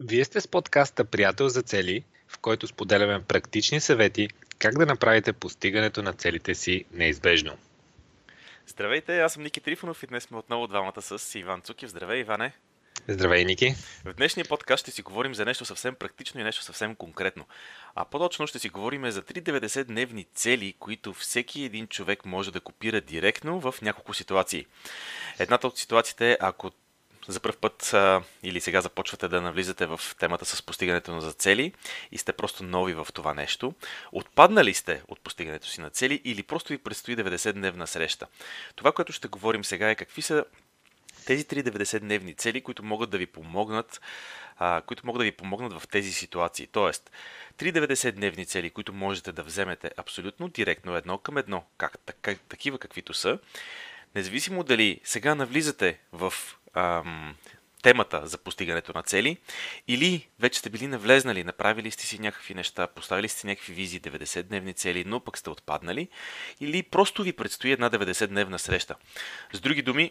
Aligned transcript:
Вие 0.00 0.24
сте 0.24 0.40
с 0.40 0.48
подкаста 0.48 1.04
Приятел 1.04 1.48
за 1.48 1.62
цели, 1.62 2.04
в 2.28 2.38
който 2.38 2.66
споделяме 2.66 3.24
практични 3.24 3.80
съвети 3.80 4.28
как 4.58 4.78
да 4.78 4.86
направите 4.86 5.32
постигането 5.32 6.02
на 6.02 6.12
целите 6.12 6.54
си 6.54 6.84
неизбежно. 6.92 7.56
Здравейте, 8.66 9.20
аз 9.20 9.32
съм 9.32 9.42
Ники 9.42 9.60
Трифонов 9.60 10.02
и 10.02 10.06
днес 10.06 10.24
сме 10.24 10.38
отново 10.38 10.66
двамата 10.66 11.02
с 11.02 11.38
Иван 11.38 11.60
Цукив. 11.60 11.90
Здравей, 11.90 12.20
Иване! 12.20 12.52
Здравей, 13.08 13.44
Ники! 13.44 13.74
В 14.04 14.14
днешния 14.14 14.46
подкаст 14.48 14.80
ще 14.80 14.90
си 14.90 15.02
говорим 15.02 15.34
за 15.34 15.44
нещо 15.44 15.64
съвсем 15.64 15.94
практично 15.94 16.40
и 16.40 16.44
нещо 16.44 16.62
съвсем 16.62 16.94
конкретно. 16.94 17.46
А 17.94 18.04
по-точно 18.04 18.46
ще 18.46 18.58
си 18.58 18.68
говорим 18.68 19.10
за 19.10 19.22
390 19.22 19.84
дневни 19.84 20.26
цели, 20.34 20.74
които 20.78 21.12
всеки 21.12 21.62
един 21.62 21.86
човек 21.86 22.24
може 22.24 22.52
да 22.52 22.60
копира 22.60 23.00
директно 23.00 23.60
в 23.60 23.74
няколко 23.82 24.14
ситуации. 24.14 24.66
Едната 25.38 25.66
от 25.66 25.78
ситуациите 25.78 26.32
е, 26.32 26.36
ако 26.40 26.70
за 27.28 27.40
първ 27.40 27.56
път 27.60 27.94
или 28.42 28.60
сега 28.60 28.80
започвате 28.80 29.28
да 29.28 29.40
навлизате 29.40 29.86
в 29.86 30.00
темата 30.18 30.44
с 30.44 30.62
постигането 30.62 31.14
на 31.14 31.20
за 31.20 31.32
цели 31.32 31.72
и 32.12 32.18
сте 32.18 32.32
просто 32.32 32.64
нови 32.64 32.94
в 32.94 33.08
това 33.14 33.34
нещо, 33.34 33.74
отпаднали 34.12 34.74
сте 34.74 35.02
от 35.08 35.20
постигането 35.20 35.66
си 35.66 35.80
на 35.80 35.90
цели 35.90 36.20
или 36.24 36.42
просто 36.42 36.68
ви 36.68 36.78
предстои 36.78 37.16
90-дневна 37.16 37.84
среща. 37.84 38.26
Това, 38.76 38.92
което 38.92 39.12
ще 39.12 39.28
говорим 39.28 39.64
сега 39.64 39.90
е 39.90 39.94
какви 39.94 40.22
са 40.22 40.44
тези 41.26 41.44
390-дневни 41.44 42.36
цели, 42.36 42.60
които 42.60 42.82
могат 42.82 43.10
да 43.10 43.18
ви 43.18 43.26
помогнат, 43.26 44.00
които 44.86 45.06
могат 45.06 45.20
да 45.20 45.24
ви 45.24 45.32
помогнат 45.32 45.82
в 45.82 45.88
тези 45.88 46.12
ситуации. 46.12 46.66
Тоест, 46.66 47.10
390-дневни 47.58 48.46
цели, 48.46 48.70
които 48.70 48.92
можете 48.92 49.32
да 49.32 49.42
вземете 49.42 49.90
абсолютно 49.96 50.48
директно 50.48 50.96
едно 50.96 51.18
към 51.18 51.36
едно, 51.36 51.64
как, 51.78 51.98
такива 52.48 52.78
каквито 52.78 53.14
са, 53.14 53.38
независимо 54.14 54.64
дали 54.64 55.00
сега 55.04 55.34
навлизате 55.34 55.98
в 56.12 56.32
ам, 56.76 57.34
темата 57.82 58.26
за 58.26 58.38
постигането 58.38 58.92
на 58.94 59.02
цели, 59.02 59.36
или 59.88 60.28
вече 60.40 60.58
сте 60.58 60.70
били 60.70 60.86
навлезнали, 60.86 61.44
направили 61.44 61.90
сте 61.90 62.06
си 62.06 62.18
някакви 62.18 62.54
неща, 62.54 62.86
поставили 62.86 63.28
сте 63.28 63.46
някакви 63.46 63.72
визии, 63.72 64.00
90-дневни 64.00 64.74
цели, 64.76 65.04
но 65.06 65.20
пък 65.20 65.38
сте 65.38 65.50
отпаднали, 65.50 66.08
или 66.60 66.82
просто 66.82 67.22
ви 67.22 67.32
предстои 67.32 67.72
една 67.72 67.90
90-дневна 67.90 68.56
среща. 68.56 68.94
С 69.52 69.60
други 69.60 69.82
думи, 69.82 70.10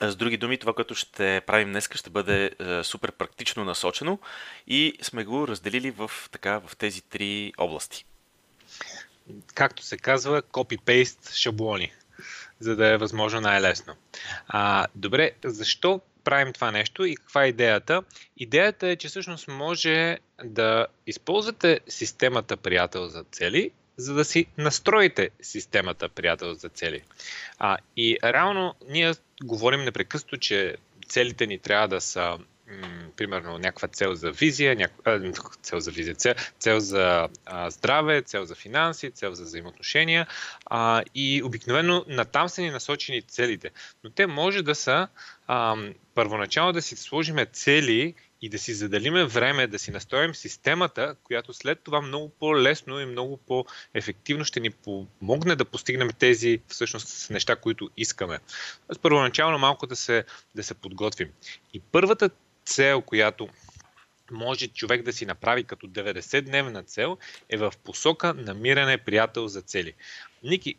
с 0.00 0.16
други 0.16 0.36
думи, 0.36 0.58
това, 0.58 0.72
което 0.72 0.94
ще 0.94 1.42
правим 1.46 1.68
днес, 1.68 1.88
ще 1.94 2.10
бъде 2.10 2.50
е, 2.60 2.84
супер 2.84 3.12
практично 3.12 3.64
насочено 3.64 4.18
и 4.66 4.98
сме 5.02 5.24
го 5.24 5.48
разделили 5.48 5.90
в, 5.90 6.10
така, 6.30 6.60
в 6.66 6.76
тези 6.76 7.02
три 7.02 7.52
области. 7.58 8.04
Както 9.54 9.82
се 9.82 9.96
казва, 9.96 10.42
копи-пейст 10.42 11.34
шаблони 11.34 11.92
за 12.60 12.76
да 12.76 12.86
е 12.86 12.96
възможно 12.96 13.40
най-лесно. 13.40 13.94
А, 14.48 14.86
добре, 14.94 15.30
защо 15.44 16.00
правим 16.24 16.52
това 16.52 16.70
нещо 16.70 17.04
и 17.04 17.16
каква 17.16 17.44
е 17.44 17.48
идеята? 17.48 18.02
Идеята 18.36 18.88
е, 18.88 18.96
че 18.96 19.08
всъщност 19.08 19.48
може 19.48 20.18
да 20.44 20.86
използвате 21.06 21.80
системата 21.88 22.56
приятел 22.56 23.08
за 23.08 23.24
цели, 23.24 23.70
за 23.96 24.14
да 24.14 24.24
си 24.24 24.46
настроите 24.58 25.30
системата 25.42 26.08
приятел 26.08 26.54
за 26.54 26.68
цели. 26.68 27.02
А, 27.58 27.78
и 27.96 28.18
реално 28.24 28.74
ние 28.88 29.12
говорим 29.44 29.84
непрекъснато, 29.84 30.36
че 30.36 30.76
целите 31.08 31.46
ни 31.46 31.58
трябва 31.58 31.88
да 31.88 32.00
са 32.00 32.38
примерно 33.16 33.58
някаква 33.58 33.88
цел 33.88 34.14
за 34.14 34.30
визия, 34.30 34.76
някаква, 34.76 35.20
цел 35.62 35.80
за 35.80 35.90
визия, 35.90 36.14
цел, 36.14 36.34
цел 36.58 36.80
за 36.80 37.28
а, 37.46 37.70
здраве, 37.70 38.22
цел 38.22 38.44
за 38.44 38.54
финанси, 38.54 39.10
цел 39.10 39.34
за 39.34 39.44
взаимоотношения 39.44 40.26
а, 40.66 41.02
и 41.14 41.42
обикновено 41.42 42.04
натам 42.08 42.48
са 42.48 42.62
ни 42.62 42.70
насочени 42.70 43.22
целите. 43.22 43.70
Но 44.04 44.10
те 44.10 44.26
може 44.26 44.62
да 44.62 44.74
са 44.74 45.08
а, 45.46 45.76
първоначално 46.14 46.72
да 46.72 46.82
си 46.82 46.96
сложиме 46.96 47.46
цели 47.46 48.14
и 48.42 48.48
да 48.48 48.58
си 48.58 48.74
заделиме 48.74 49.24
време, 49.24 49.66
да 49.66 49.78
си 49.78 49.90
настроим 49.90 50.34
системата, 50.34 51.16
която 51.24 51.52
след 51.52 51.80
това 51.80 52.00
много 52.00 52.28
по-лесно 52.28 53.00
и 53.00 53.06
много 53.06 53.36
по-ефективно 53.36 54.44
ще 54.44 54.60
ни 54.60 54.70
помогне 54.70 55.56
да 55.56 55.64
постигнем 55.64 56.08
тези 56.18 56.60
всъщност 56.68 57.30
неща, 57.30 57.56
които 57.56 57.90
искаме. 57.96 58.38
Първоначално 59.02 59.58
малко 59.58 59.86
да 59.86 59.96
се, 59.96 60.24
да 60.54 60.62
се 60.62 60.74
подготвим. 60.74 61.28
И 61.74 61.80
първата 61.80 62.30
цел, 62.66 63.02
която 63.02 63.48
може 64.30 64.68
човек 64.68 65.02
да 65.02 65.12
си 65.12 65.26
направи 65.26 65.64
като 65.64 65.86
90-дневна 65.86 66.86
цел, 66.86 67.18
е 67.48 67.56
в 67.56 67.72
посока 67.84 68.34
намиране 68.34 68.98
приятел 68.98 69.48
за 69.48 69.62
цели. 69.62 69.92
Ники, 70.42 70.74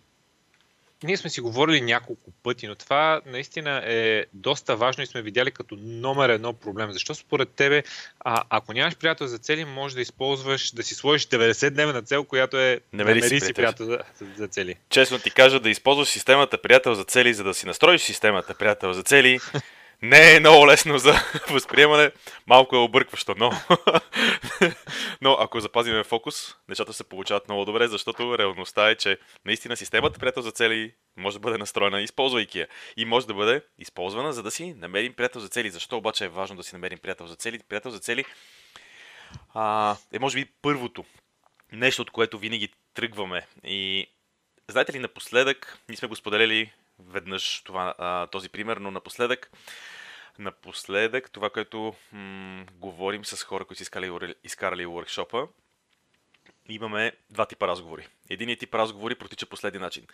ние 1.03 1.17
сме 1.17 1.29
си 1.29 1.41
говорили 1.41 1.81
няколко 1.81 2.31
пъти, 2.43 2.67
но 2.67 2.75
това 2.75 3.21
наистина 3.25 3.81
е 3.85 4.25
доста 4.33 4.75
важно 4.75 5.03
и 5.03 5.07
сме 5.07 5.21
видяли 5.21 5.51
като 5.51 5.77
номер 5.81 6.29
едно 6.29 6.53
проблем. 6.53 6.91
Защо 6.91 7.15
според 7.15 7.49
тебе, 7.49 7.83
а, 8.19 8.43
ако 8.49 8.73
нямаш 8.73 8.95
приятел 8.95 9.27
за 9.27 9.37
цели, 9.37 9.65
може 9.65 9.95
да 9.95 10.01
използваш, 10.01 10.71
да 10.71 10.83
си 10.83 10.95
сложиш 10.95 11.27
90-дневна 11.27 12.05
цел, 12.05 12.23
която 12.23 12.57
е 12.57 12.79
намери, 12.93 13.19
намери 13.19 13.39
си 13.39 13.53
приятел, 13.53 13.85
за, 13.85 13.99
за 14.37 14.47
цели. 14.47 14.75
Честно 14.89 15.19
ти 15.19 15.31
кажа, 15.31 15.59
да 15.59 15.69
използваш 15.69 16.07
системата 16.07 16.61
приятел 16.61 16.93
за 16.93 17.03
цели, 17.03 17.33
за 17.33 17.43
да 17.43 17.53
си 17.53 17.65
настроиш 17.65 18.01
системата 18.01 18.53
приятел 18.53 18.93
за 18.93 19.03
цели, 19.03 19.39
не 20.01 20.35
е 20.35 20.39
много 20.39 20.67
лесно 20.67 20.97
за 20.97 21.13
възприемане, 21.49 22.11
малко 22.47 22.75
е 22.75 22.79
объркващо, 22.79 23.35
но, 23.37 23.51
но 25.21 25.37
ако 25.39 25.59
запазиме 25.59 26.03
фокус, 26.03 26.55
нещата 26.69 26.93
се 26.93 27.03
получават 27.03 27.47
много 27.47 27.65
добре, 27.65 27.87
защото 27.87 28.37
реалността 28.37 28.89
е, 28.89 28.95
че 28.95 29.17
наистина 29.45 29.77
системата 29.77 30.19
приятел 30.19 30.43
за 30.43 30.51
цели 30.51 30.93
може 31.17 31.35
да 31.35 31.39
бъде 31.39 31.57
настроена, 31.57 32.01
използвайки 32.01 32.59
я. 32.59 32.67
И 32.97 33.05
може 33.05 33.27
да 33.27 33.33
бъде 33.33 33.61
използвана, 33.79 34.33
за 34.33 34.43
да 34.43 34.51
си 34.51 34.73
намерим 34.73 35.13
приятел 35.13 35.41
за 35.41 35.47
цели. 35.47 35.69
Защо 35.69 35.97
обаче 35.97 36.25
е 36.25 36.29
важно 36.29 36.55
да 36.55 36.63
си 36.63 36.75
намерим 36.75 36.99
приятел 36.99 37.27
за 37.27 37.35
цели? 37.35 37.59
Приятел 37.69 37.91
за 37.91 37.99
цели 37.99 38.25
а, 39.53 39.95
е 40.11 40.19
може 40.19 40.37
би 40.37 40.51
първото 40.61 41.05
нещо, 41.71 42.01
от 42.01 42.11
което 42.11 42.39
винаги 42.39 42.69
тръгваме. 42.93 43.47
И 43.63 44.07
знаете 44.67 44.93
ли, 44.93 44.99
напоследък, 44.99 45.79
ние 45.89 45.97
сме 45.97 46.07
го 46.07 46.15
споделили 46.15 46.71
веднъж 46.99 47.61
това, 47.61 48.27
този 48.31 48.49
пример, 48.49 48.77
но 48.77 48.91
напоследък, 48.91 49.51
напоследък 50.39 51.31
това, 51.31 51.49
което 51.49 51.95
м- 52.11 52.65
говорим 52.73 53.25
с 53.25 53.43
хора, 53.43 53.65
които 53.65 53.77
са 53.77 53.83
изкарали, 53.83 54.35
изкарали 54.43 54.85
workshop 54.85 55.47
имаме 56.69 57.11
два 57.29 57.45
типа 57.45 57.67
разговори. 57.67 58.07
Единият 58.29 58.59
тип 58.59 58.75
разговори 58.75 59.15
протича 59.15 59.45
последния 59.45 59.81
начин. 59.81 60.07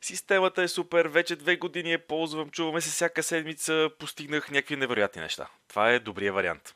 Системата 0.00 0.62
е 0.62 0.68
супер, 0.68 1.06
вече 1.06 1.36
две 1.36 1.56
години 1.56 1.92
я 1.92 2.06
ползвам, 2.06 2.50
чуваме 2.50 2.80
се 2.80 2.90
всяка 2.90 3.22
седмица, 3.22 3.90
постигнах 3.98 4.50
някакви 4.50 4.76
невероятни 4.76 5.22
неща. 5.22 5.48
Това 5.68 5.90
е 5.90 5.98
добрия 5.98 6.32
вариант. 6.32 6.74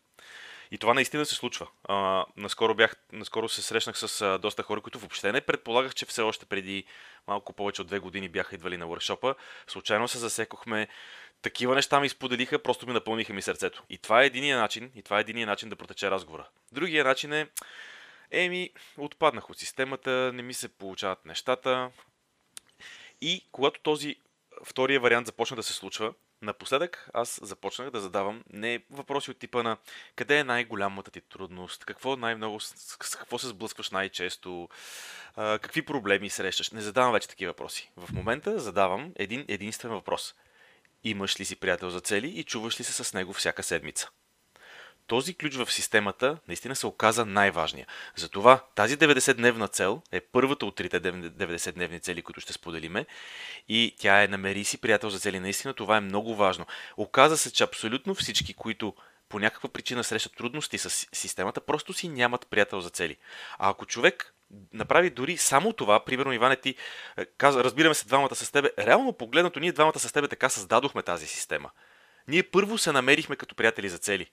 И 0.70 0.78
това 0.78 0.94
наистина 0.94 1.26
се 1.26 1.34
случва. 1.34 1.66
А, 1.84 2.24
наскоро, 2.36 2.74
бях, 2.74 2.96
наскоро 3.12 3.48
се 3.48 3.62
срещнах 3.62 3.98
с 3.98 4.20
а, 4.20 4.38
доста 4.38 4.62
хора, 4.62 4.80
които 4.80 4.98
въобще 4.98 5.32
не 5.32 5.40
предполагах, 5.40 5.94
че 5.94 6.06
все 6.06 6.22
още 6.22 6.46
преди 6.46 6.84
малко 7.26 7.52
повече 7.52 7.82
от 7.82 7.88
две 7.88 7.98
години 7.98 8.28
бяха 8.28 8.54
идвали 8.54 8.76
на 8.76 8.86
въркшопа. 8.86 9.34
Случайно 9.66 10.08
се 10.08 10.18
засекохме. 10.18 10.88
Такива 11.42 11.74
неща 11.74 12.00
ми 12.00 12.08
споделиха, 12.08 12.62
просто 12.62 12.86
ми 12.86 12.92
напълниха 12.92 13.32
ми 13.32 13.42
сърцето. 13.42 13.82
И 13.90 13.98
това 13.98 14.22
е 14.22 14.26
единия 14.26 14.58
начин, 14.58 14.92
и 14.94 15.02
това 15.02 15.18
е 15.18 15.20
единия 15.20 15.46
начин 15.46 15.68
да 15.68 15.76
протече 15.76 16.10
разговора. 16.10 16.48
Другия 16.72 17.04
начин 17.04 17.32
е, 17.32 17.48
еми, 18.30 18.70
отпаднах 18.98 19.50
от 19.50 19.58
системата, 19.58 20.30
не 20.34 20.42
ми 20.42 20.54
се 20.54 20.68
получават 20.68 21.24
нещата. 21.24 21.90
И 23.20 23.44
когато 23.52 23.80
този 23.80 24.16
втория 24.64 25.00
вариант 25.00 25.26
започна 25.26 25.56
да 25.56 25.62
се 25.62 25.72
случва, 25.72 26.14
Напоследък 26.42 27.08
аз 27.14 27.40
започнах 27.42 27.90
да 27.90 28.00
задавам 28.00 28.44
не 28.52 28.84
въпроси 28.90 29.30
от 29.30 29.38
типа 29.38 29.62
на 29.62 29.76
къде 30.16 30.38
е 30.38 30.44
най-голямата 30.44 31.10
ти 31.10 31.20
трудност, 31.20 31.84
какво 31.84 32.16
най-много, 32.16 32.60
с 32.60 33.16
какво 33.18 33.38
се 33.38 33.46
сблъскваш 33.46 33.90
най-често, 33.90 34.68
какви 35.36 35.82
проблеми 35.82 36.30
срещаш. 36.30 36.70
Не 36.70 36.80
задавам 36.80 37.12
вече 37.12 37.28
такива 37.28 37.52
въпроси. 37.52 37.90
В 37.96 38.12
момента 38.12 38.58
задавам 38.58 39.12
един 39.16 39.44
единствен 39.48 39.90
въпрос. 39.90 40.34
Имаш 41.04 41.40
ли 41.40 41.44
си 41.44 41.56
приятел 41.56 41.90
за 41.90 42.00
цели 42.00 42.28
и 42.28 42.44
чуваш 42.44 42.80
ли 42.80 42.84
се 42.84 43.04
с 43.04 43.14
него 43.14 43.32
всяка 43.32 43.62
седмица? 43.62 44.10
Този 45.08 45.34
ключ 45.34 45.54
в 45.54 45.72
системата 45.72 46.38
наистина 46.48 46.76
се 46.76 46.86
оказа 46.86 47.24
най-важния. 47.24 47.86
Затова 48.16 48.64
тази 48.74 48.96
90-дневна 48.96 49.70
цел 49.70 50.02
е 50.12 50.20
първата 50.20 50.66
от 50.66 50.76
трите 50.76 51.00
90-дневни 51.00 52.02
цели, 52.02 52.22
които 52.22 52.40
ще 52.40 52.52
споделиме 52.52 53.06
и 53.68 53.94
тя 53.98 54.22
е 54.22 54.28
намери 54.28 54.64
си 54.64 54.78
приятел 54.78 55.10
за 55.10 55.18
цели. 55.18 55.40
Наистина 55.40 55.74
това 55.74 55.96
е 55.96 56.00
много 56.00 56.34
важно. 56.34 56.66
Оказа 56.96 57.38
се, 57.38 57.52
че 57.52 57.64
абсолютно 57.64 58.14
всички, 58.14 58.54
които 58.54 58.94
по 59.28 59.38
някаква 59.38 59.68
причина 59.68 60.04
срещат 60.04 60.36
трудности 60.36 60.78
с 60.78 60.90
системата, 61.12 61.60
просто 61.60 61.92
си 61.92 62.08
нямат 62.08 62.46
приятел 62.50 62.80
за 62.80 62.90
цели. 62.90 63.16
А 63.58 63.70
ако 63.70 63.86
човек 63.86 64.34
направи 64.72 65.10
дори 65.10 65.36
само 65.36 65.72
това, 65.72 66.04
примерно 66.04 66.32
Иване 66.32 66.56
ти 66.56 66.74
е, 67.16 67.24
каза, 67.24 67.64
разбираме 67.64 67.94
се 67.94 68.06
двамата 68.06 68.34
с 68.34 68.50
тебе, 68.50 68.70
реално 68.78 69.12
погледнато 69.12 69.60
ние 69.60 69.72
двамата 69.72 69.98
с 69.98 70.12
тебе 70.12 70.28
така 70.28 70.48
създадохме 70.48 71.02
тази 71.02 71.26
система. 71.26 71.70
Ние 72.28 72.42
първо 72.42 72.78
се 72.78 72.92
намерихме 72.92 73.36
като 73.36 73.54
приятели 73.54 73.88
за 73.88 73.98
цели. 73.98 74.26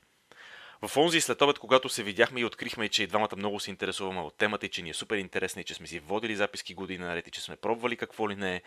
В 0.82 0.98
онзи 0.98 1.22
след 1.22 1.42
обед, 1.42 1.60
когато 1.60 1.90
се 1.90 2.04
видяхме 2.04 2.40
и 2.40 2.46
открихме, 2.46 2.90
че 2.90 3.04
и 3.04 3.08
двамата 3.08 3.36
много 3.38 3.60
се 3.60 3.70
интересуваме 3.70 4.20
от 4.20 4.38
темата 4.38 4.66
и 4.66 4.70
че 4.70 4.82
ни 4.82 4.90
е 4.90 4.94
супер 4.94 5.18
интересна 5.18 5.62
и 5.62 5.66
че 5.66 5.74
сме 5.74 5.88
си 5.88 6.00
водили 6.00 6.36
записки 6.36 6.74
години 6.74 7.04
наред 7.04 7.28
и 7.28 7.32
че 7.32 7.42
сме 7.42 7.56
пробвали 7.56 7.98
какво 7.98 8.30
ли 8.30 8.36
не 8.36 8.62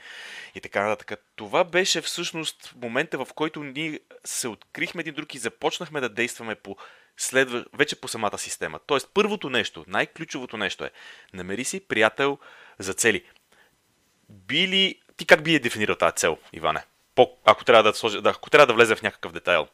и 0.55 0.61
така 0.61 0.87
нататък. 0.87 1.21
Това 1.37 1.65
беше 1.65 2.01
всъщност 2.01 2.75
момента, 2.83 3.25
в 3.25 3.29
който 3.35 3.65
ние 3.65 4.01
се 4.25 4.49
открихме 4.49 5.01
един 5.01 5.15
друг 5.15 5.35
и 5.35 5.39
започнахме 5.39 6.01
да 6.01 6.09
действаме 6.09 6.55
по 6.55 6.77
следва 7.17 7.65
вече 7.73 8.01
по 8.01 8.09
самата 8.09 8.39
система. 8.39 8.81
Тоест, 8.87 9.11
първото 9.15 9.51
нещо, 9.51 9.85
най-ключовото 9.89 10.57
нещо 10.57 10.85
е, 10.85 10.91
намери 11.33 11.65
си 11.65 11.81
приятел 11.81 12.39
за 12.79 12.95
цели. 12.95 13.25
Били, 14.29 15.01
ти 15.17 15.27
как 15.27 15.43
би 15.43 15.55
е 15.55 15.59
дефинирал 15.59 15.97
тази 15.97 16.17
цел, 16.17 16.39
Иване? 16.53 16.85
По, 17.15 17.37
ако, 17.45 17.65
трябва 17.65 17.83
да 17.83 17.95
сложи, 17.95 18.19
ако 18.25 18.51
трябва 18.51 18.67
да 18.67 18.75
влезе 18.75 18.97
в 18.97 19.03
някакъв 19.03 19.33
детайл. 19.33 19.69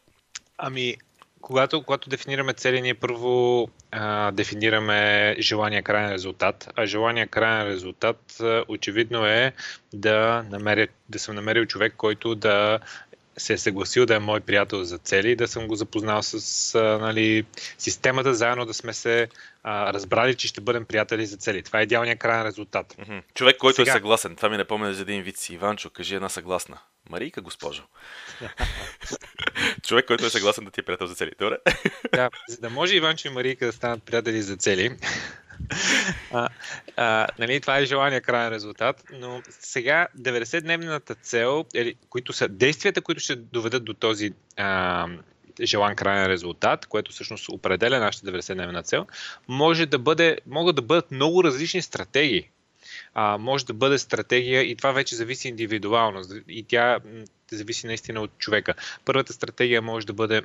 Ами, 0.59 0.97
когато, 1.45 1.83
когато 1.83 2.09
дефинираме 2.09 2.53
цели, 2.53 2.83
ние 2.83 2.95
първо 2.95 3.69
а, 3.91 4.31
дефинираме 4.31 5.37
желания 5.39 5.83
крайен 5.83 6.13
резултат. 6.13 6.69
А 6.77 6.87
желания 6.87 7.27
крайен 7.27 7.67
резултат 7.67 8.41
а, 8.41 8.65
очевидно 8.69 9.27
е 9.27 9.53
да, 9.93 10.45
намеря, 10.51 10.87
да 11.09 11.19
съм 11.19 11.35
намерил 11.35 11.67
човек, 11.67 11.95
който 11.97 12.35
да 12.35 12.79
се 13.37 13.53
е 13.53 13.59
съгласил 13.59 14.07
да 14.07 14.15
е 14.15 14.19
мой 14.19 14.41
приятел 14.41 14.85
за 14.85 14.99
цели 14.99 15.31
и 15.31 15.37
да 15.37 15.49
съм 15.49 15.67
го 15.67 15.77
запознал 15.77 16.23
с 16.23 16.75
а, 16.75 16.99
нали, 16.99 17.45
системата, 17.79 18.35
заедно 18.35 18.67
да 18.67 18.75
сме 18.75 18.93
се 18.93 19.29
а, 19.63 19.93
разбрали, 19.93 20.35
че 20.35 20.49
ще 20.49 20.61
бъдем 20.61 20.85
приятели 20.85 21.27
за 21.27 21.37
цели. 21.37 21.63
Това 21.63 21.81
е 21.81 21.83
идеалният 21.83 22.19
крайен 22.19 22.47
резултат. 22.47 22.97
Човек, 23.35 23.57
който 23.57 23.83
е 23.83 23.85
Сега... 23.85 23.93
е 23.93 23.95
съгласен. 23.95 24.37
Това 24.37 24.49
ми 24.49 24.57
напомня 24.57 24.95
за 24.95 25.03
един 25.03 25.23
вид 25.23 25.37
си. 25.37 25.55
Иванчо, 25.55 25.91
кажи 25.91 26.15
една 26.15 26.29
съгласна. 26.29 26.79
Марийка, 27.11 27.41
госпожо. 27.41 27.83
Човек, 29.87 30.07
който 30.07 30.27
е 30.27 30.31
съгласен 30.31 30.65
да 30.65 30.71
ти 30.71 30.81
е 30.81 30.83
приятел 30.83 31.07
за 31.07 31.15
цели. 31.15 31.31
Добре? 31.39 31.57
да, 32.13 32.31
за 32.49 32.59
да 32.59 32.71
може 32.71 32.97
Иванчо 32.97 33.29
и 33.29 33.31
Марийка 33.31 33.67
да 33.67 33.73
станат 33.73 34.03
приятели 34.03 34.43
за 34.43 34.57
цели, 34.57 34.97
а, 36.33 36.49
а, 36.97 37.27
нали, 37.39 37.61
това 37.61 37.79
е 37.79 37.85
желания 37.85 38.21
крайен 38.21 38.53
резултат, 38.53 39.05
но 39.13 39.43
сега 39.51 40.09
90-дневната 40.19 41.21
цел, 41.23 41.65
или, 41.75 41.95
които 42.09 42.33
са 42.33 42.49
действията, 42.49 43.01
които 43.01 43.21
ще 43.21 43.37
доведат 43.37 43.85
до 43.85 43.95
този 43.95 44.33
а, 44.57 45.07
желан 45.63 45.97
крайен 45.97 46.27
резултат, 46.27 46.87
което 46.87 47.13
всъщност 47.13 47.49
определя 47.49 47.99
нашата 47.99 48.27
90-дневна 48.27 48.85
цел, 48.85 49.07
може 49.49 49.87
да 49.87 49.99
бъде, 49.99 50.39
могат 50.47 50.77
да 50.77 50.83
бъдат 50.83 51.11
много 51.11 51.45
различни 51.45 51.83
стратегии. 51.83 52.49
А, 53.15 53.39
може 53.39 53.67
да 53.67 53.75
бъде 53.75 53.99
стратегия 53.99 54.63
и 54.63 54.77
това 54.77 54.93
вече 54.93 55.17
зависи 55.17 55.49
индивидуално 55.49 56.23
и 56.49 56.63
тя 56.63 56.99
зависи 57.51 57.87
наистина 57.87 58.21
от 58.21 58.39
човека. 58.39 58.75
Първата 59.05 59.33
стратегия 59.33 59.83
може 59.83 60.07
да 60.07 60.13
бъде 60.13 60.43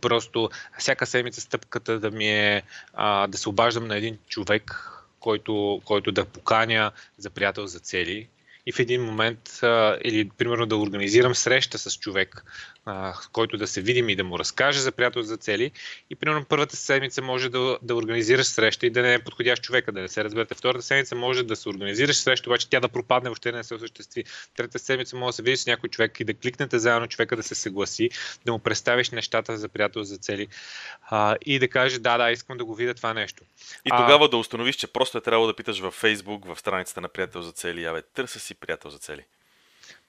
Просто 0.00 0.50
всяка 0.78 1.06
седмица 1.06 1.40
стъпката 1.40 1.98
да 1.98 2.10
ми 2.10 2.28
е 2.28 2.62
а, 2.94 3.26
да 3.26 3.38
се 3.38 3.48
обаждам 3.48 3.86
на 3.86 3.96
един 3.96 4.18
човек, 4.28 4.90
който, 5.20 5.82
който 5.84 6.12
да 6.12 6.24
поканя 6.24 6.92
за 7.18 7.30
приятел 7.30 7.66
за 7.66 7.80
цели 7.80 8.28
и 8.66 8.72
в 8.72 8.78
един 8.78 9.04
момент, 9.04 9.58
а, 9.62 9.98
или 10.04 10.30
примерно 10.38 10.66
да 10.66 10.76
организирам 10.76 11.34
среща 11.34 11.78
с 11.78 11.98
човек, 11.98 12.44
а, 12.86 13.14
който 13.32 13.56
да 13.56 13.66
се 13.66 13.80
видим 13.80 14.08
и 14.08 14.16
да 14.16 14.24
му 14.24 14.38
разкаже 14.38 14.80
за 14.80 14.92
приятел 14.92 15.22
за 15.22 15.36
цели. 15.36 15.70
И 16.10 16.14
примерно 16.14 16.44
първата 16.44 16.76
седмица 16.76 17.22
може 17.22 17.48
да, 17.48 17.78
да 17.82 17.94
организираш 17.94 18.46
среща 18.46 18.86
и 18.86 18.90
да 18.90 19.02
не 19.02 19.14
е 19.14 19.18
подходящ 19.18 19.62
човека, 19.62 19.92
да 19.92 20.00
не 20.00 20.08
се 20.08 20.24
разберете. 20.24 20.54
Втората 20.54 20.82
седмица 20.82 21.14
може 21.14 21.42
да 21.42 21.56
се 21.56 21.68
организираш 21.68 22.16
среща, 22.16 22.50
обаче 22.50 22.68
тя 22.68 22.80
да 22.80 22.88
пропадне, 22.88 23.28
въобще 23.28 23.52
не 23.52 23.64
се 23.64 23.74
осъществи. 23.74 24.24
Трета 24.56 24.78
седмица 24.78 25.16
може 25.16 25.28
да 25.28 25.32
се 25.32 25.42
видиш 25.42 25.60
с 25.60 25.66
някой 25.66 25.88
човек 25.88 26.20
и 26.20 26.24
да 26.24 26.34
кликнете 26.34 26.78
заедно 26.78 27.08
човека 27.08 27.36
да 27.36 27.42
се 27.42 27.54
съгласи, 27.54 28.10
да 28.44 28.52
му 28.52 28.58
представиш 28.58 29.10
нещата 29.10 29.56
за 29.56 29.68
приятел 29.68 30.02
за 30.02 30.16
цели 30.16 30.48
а, 31.02 31.36
и 31.46 31.58
да 31.58 31.68
каже 31.68 31.98
да, 31.98 32.18
да, 32.18 32.30
искам 32.30 32.58
да 32.58 32.64
го 32.64 32.74
видя 32.74 32.94
това 32.94 33.14
нещо. 33.14 33.44
И 33.84 33.90
тогава 33.90 34.24
а... 34.24 34.28
да 34.28 34.36
установиш, 34.36 34.76
че 34.76 34.86
просто 34.86 35.18
е 35.18 35.20
трябвало 35.20 35.46
да 35.46 35.56
питаш 35.56 35.80
във 35.80 36.02
Facebook, 36.02 36.54
в 36.54 36.58
страницата 36.60 37.00
на 37.00 37.08
приятел 37.08 37.42
за 37.42 37.52
цели, 37.52 37.84
абе, 37.84 38.02
търся 38.02 38.40
си 38.40 38.54
приятел 38.54 38.90
за 38.90 38.98
цели. 38.98 39.24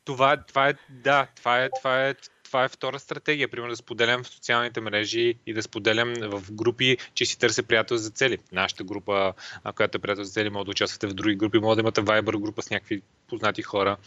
Това, 0.05 0.37
това 0.37 0.69
е, 0.69 0.73
да, 0.89 1.27
това 1.35 1.63
е, 1.63 1.69
това 1.79 2.07
е 2.07 2.15
това 2.53 2.63
е 2.63 2.69
втора 2.69 2.99
стратегия. 2.99 3.47
Примерно 3.47 3.71
да 3.71 3.75
споделям 3.75 4.23
в 4.23 4.27
социалните 4.27 4.81
мрежи 4.81 5.35
и 5.45 5.53
да 5.53 5.63
споделям 5.63 6.13
в 6.21 6.51
групи, 6.51 6.97
че 7.13 7.25
си 7.25 7.39
търся 7.39 7.63
приятел 7.63 7.97
за 7.97 8.09
цели. 8.09 8.37
Нашата 8.51 8.83
група, 8.83 9.33
която 9.75 9.97
е 9.97 10.01
приятел 10.01 10.23
за 10.23 10.31
цели, 10.31 10.49
може 10.49 10.65
да 10.65 10.71
участвате 10.71 11.07
в 11.07 11.13
други 11.13 11.35
групи, 11.35 11.59
може 11.59 11.75
да 11.75 11.81
имате 11.81 12.01
Viber 12.01 12.41
група 12.41 12.61
с 12.61 12.69
някакви 12.69 13.01
познати 13.29 13.61
хора. 13.61 13.97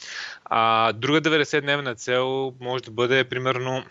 А, 0.45 0.93
друга 0.93 1.21
90-дневна 1.21 1.97
цел 1.97 2.55
може 2.61 2.85
да 2.85 2.91
бъде, 2.91 3.25
примерно, 3.25 3.85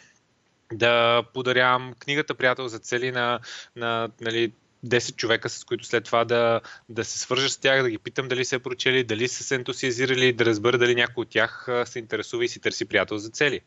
да 0.74 1.24
подарявам 1.34 1.94
книгата 2.00 2.36
Приятел 2.36 2.68
за 2.68 2.80
цели 2.80 3.12
на, 3.12 3.40
на 3.76 4.10
нали, 4.22 4.52
10 4.86 5.16
човека, 5.16 5.50
с 5.50 5.64
които 5.64 5.86
след 5.86 6.04
това 6.04 6.26
да, 6.26 6.62
да 6.90 7.06
се 7.06 7.20
свържа 7.20 7.50
с 7.50 7.58
тях, 7.58 7.84
да 7.84 7.90
ги 7.90 7.98
питам 7.98 8.28
дали 8.28 8.46
са 8.46 8.60
прочели, 8.60 9.04
дали 9.04 9.28
са 9.28 9.44
се 9.44 9.56
ентусиазирали, 9.56 10.34
да 10.34 10.46
разбера 10.46 10.78
дали 10.78 10.96
някой 10.96 11.22
от 11.22 11.30
тях 11.30 11.68
се 11.86 12.00
интересува 12.00 12.46
и 12.46 12.48
си 12.48 12.60
търси 12.60 12.86
приятел 12.86 13.18
за 13.18 13.30
цели. 13.30 13.62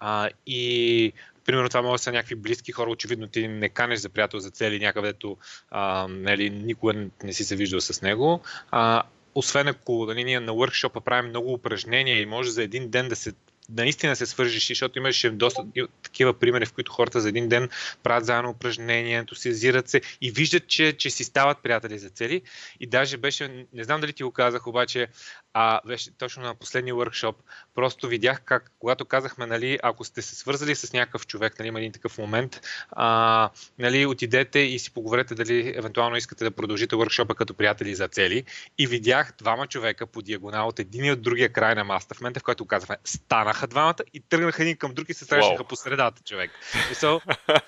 А, 0.00 0.30
и 0.46 1.12
примерно 1.46 1.68
това 1.68 1.82
може 1.82 2.00
да 2.00 2.04
са 2.04 2.12
някакви 2.12 2.34
близки 2.34 2.72
хора, 2.72 2.90
очевидно 2.90 3.26
ти 3.26 3.48
не 3.48 3.68
канеш 3.68 3.98
за 3.98 4.08
приятел 4.08 4.40
за 4.40 4.50
цели 4.50 4.78
някъдето 4.78 5.36
а, 5.70 6.06
нали, 6.08 6.50
никога 6.50 6.94
не 7.24 7.32
си 7.32 7.44
се 7.44 7.56
виждал 7.56 7.80
с 7.80 8.02
него. 8.02 8.40
А, 8.70 9.02
освен 9.34 9.68
ако 9.68 10.06
нали, 10.06 10.24
ние 10.24 10.40
на 10.40 10.52
workshop 10.52 11.00
правим 11.00 11.30
много 11.30 11.52
упражнения 11.52 12.20
и 12.20 12.26
може 12.26 12.50
за 12.50 12.62
един 12.62 12.90
ден 12.90 13.08
да 13.08 13.16
се 13.16 13.32
наистина 13.68 14.16
се 14.16 14.26
свържиш, 14.26 14.68
защото 14.68 14.98
имаше 14.98 15.30
доста 15.30 15.64
такива 16.02 16.38
примери, 16.38 16.66
в 16.66 16.72
които 16.72 16.92
хората 16.92 17.20
за 17.20 17.28
един 17.28 17.48
ден 17.48 17.68
правят 18.02 18.26
заедно 18.26 18.50
упражнения, 18.50 19.18
ентусиазират 19.18 19.88
се 19.88 20.00
и 20.20 20.30
виждат, 20.30 20.66
че, 20.66 20.92
че 20.92 21.10
си 21.10 21.24
стават 21.24 21.58
приятели 21.62 21.98
за 21.98 22.10
цели. 22.10 22.42
И 22.80 22.86
даже 22.86 23.16
беше, 23.16 23.66
не 23.72 23.84
знам 23.84 24.00
дали 24.00 24.12
ти 24.12 24.22
го 24.22 24.30
казах, 24.30 24.66
обаче 24.66 25.08
а 25.54 25.80
беше 25.86 26.10
точно 26.18 26.42
на 26.42 26.54
последния 26.54 26.94
workshop, 26.94 27.34
просто 27.74 28.08
видях 28.08 28.42
как, 28.44 28.72
когато 28.78 29.04
казахме, 29.04 29.46
нали, 29.46 29.78
ако 29.82 30.04
сте 30.04 30.22
се 30.22 30.36
свързали 30.36 30.74
с 30.74 30.92
някакъв 30.92 31.26
човек, 31.26 31.58
нали, 31.58 31.68
има 31.68 31.78
един 31.78 31.92
такъв 31.92 32.18
момент, 32.18 32.60
а, 32.90 33.50
нали, 33.78 34.06
отидете 34.06 34.58
и 34.58 34.78
си 34.78 34.94
поговорете 34.94 35.34
дали 35.34 35.72
евентуално 35.76 36.16
искате 36.16 36.44
да 36.44 36.50
продължите 36.50 36.94
workshop 36.96 37.34
като 37.34 37.54
приятели 37.54 37.94
за 37.94 38.08
цели. 38.08 38.44
И 38.78 38.86
видях 38.86 39.32
двама 39.38 39.66
човека 39.66 40.06
по 40.06 40.22
диагонал 40.22 40.68
от 40.68 40.78
един 40.78 41.04
и 41.04 41.12
от 41.12 41.22
другия 41.22 41.52
край 41.52 41.74
на 41.74 41.84
маста, 41.84 42.14
в 42.14 42.20
момента, 42.20 42.40
в 42.40 42.42
който 42.42 42.66
казахме, 42.66 42.96
станаха 43.04 43.66
двамата 43.66 43.98
и 44.14 44.20
тръгнаха 44.20 44.62
един 44.62 44.76
към 44.76 44.94
друг 44.94 45.08
и 45.08 45.14
се 45.14 45.24
срещнаха 45.24 45.64
wow. 45.64 45.68
по 45.68 45.76
средата, 45.76 46.22
човек. 46.22 46.50
И 46.90 46.94
so, 46.94 47.20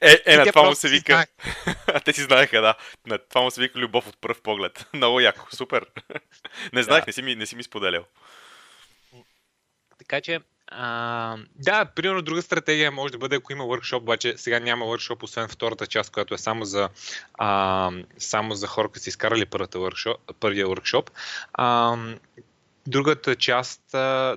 е, 0.00 0.22
е, 0.26 0.36
на 0.36 0.46
това 0.46 0.62
му 0.62 0.74
се 0.74 0.88
вика. 0.88 1.26
Те 2.04 2.12
си 2.12 2.22
знаеха, 2.22 2.60
да. 2.60 2.74
На 3.06 3.18
това 3.18 3.40
му 3.40 3.50
се 3.50 3.60
вика 3.60 3.78
любов 3.78 4.08
от 4.08 4.20
пръв 4.20 4.42
поглед. 4.42 4.86
Много 4.94 5.20
яко, 5.20 5.46
супер. 5.56 5.86
не 6.72 6.82
знаех, 6.82 7.04
да. 7.04 7.04
не 7.06 7.12
си 7.12 7.22
ми, 7.24 7.34
не 7.34 7.46
си 7.46 7.56
ми 7.56 7.62
споделял. 7.62 8.04
Така 9.98 10.20
че, 10.20 10.40
а, 10.66 11.36
да, 11.54 11.84
примерно 11.84 12.22
друга 12.22 12.42
стратегия 12.42 12.90
може 12.90 13.12
да 13.12 13.18
бъде, 13.18 13.36
ако 13.36 13.52
има 13.52 13.64
workshop, 13.64 13.96
обаче 13.96 14.34
сега 14.36 14.58
няма 14.58 14.84
workshop, 14.84 15.22
освен 15.22 15.48
втората 15.48 15.86
част, 15.86 16.12
която 16.12 16.34
е 16.34 16.38
само 16.38 16.64
за, 16.64 16.88
а, 17.34 17.90
само 18.18 18.54
за 18.54 18.66
хора, 18.66 18.88
които 18.88 19.04
са 19.04 19.08
изкарали 19.08 19.46
workshop, 19.46 20.16
първия 20.40 20.66
workshop. 20.66 21.10
А, 21.52 21.96
Другата 22.86 23.36
част, 23.36 23.82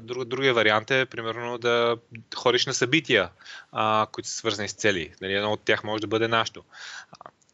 друг, 0.02 0.26
другия 0.26 0.54
вариант 0.54 0.92
е, 0.92 1.06
примерно, 1.06 1.58
да 1.58 1.98
ходиш 2.36 2.66
на 2.66 2.74
събития, 2.74 3.30
а, 3.72 4.08
които 4.12 4.30
са 4.30 4.36
свързани 4.36 4.70
с 4.70 4.74
цели. 4.74 5.14
Нали, 5.22 5.34
едно 5.34 5.52
от 5.52 5.62
тях 5.62 5.84
може 5.84 6.02
да 6.02 6.08
бъде 6.08 6.28
нашето. 6.28 6.64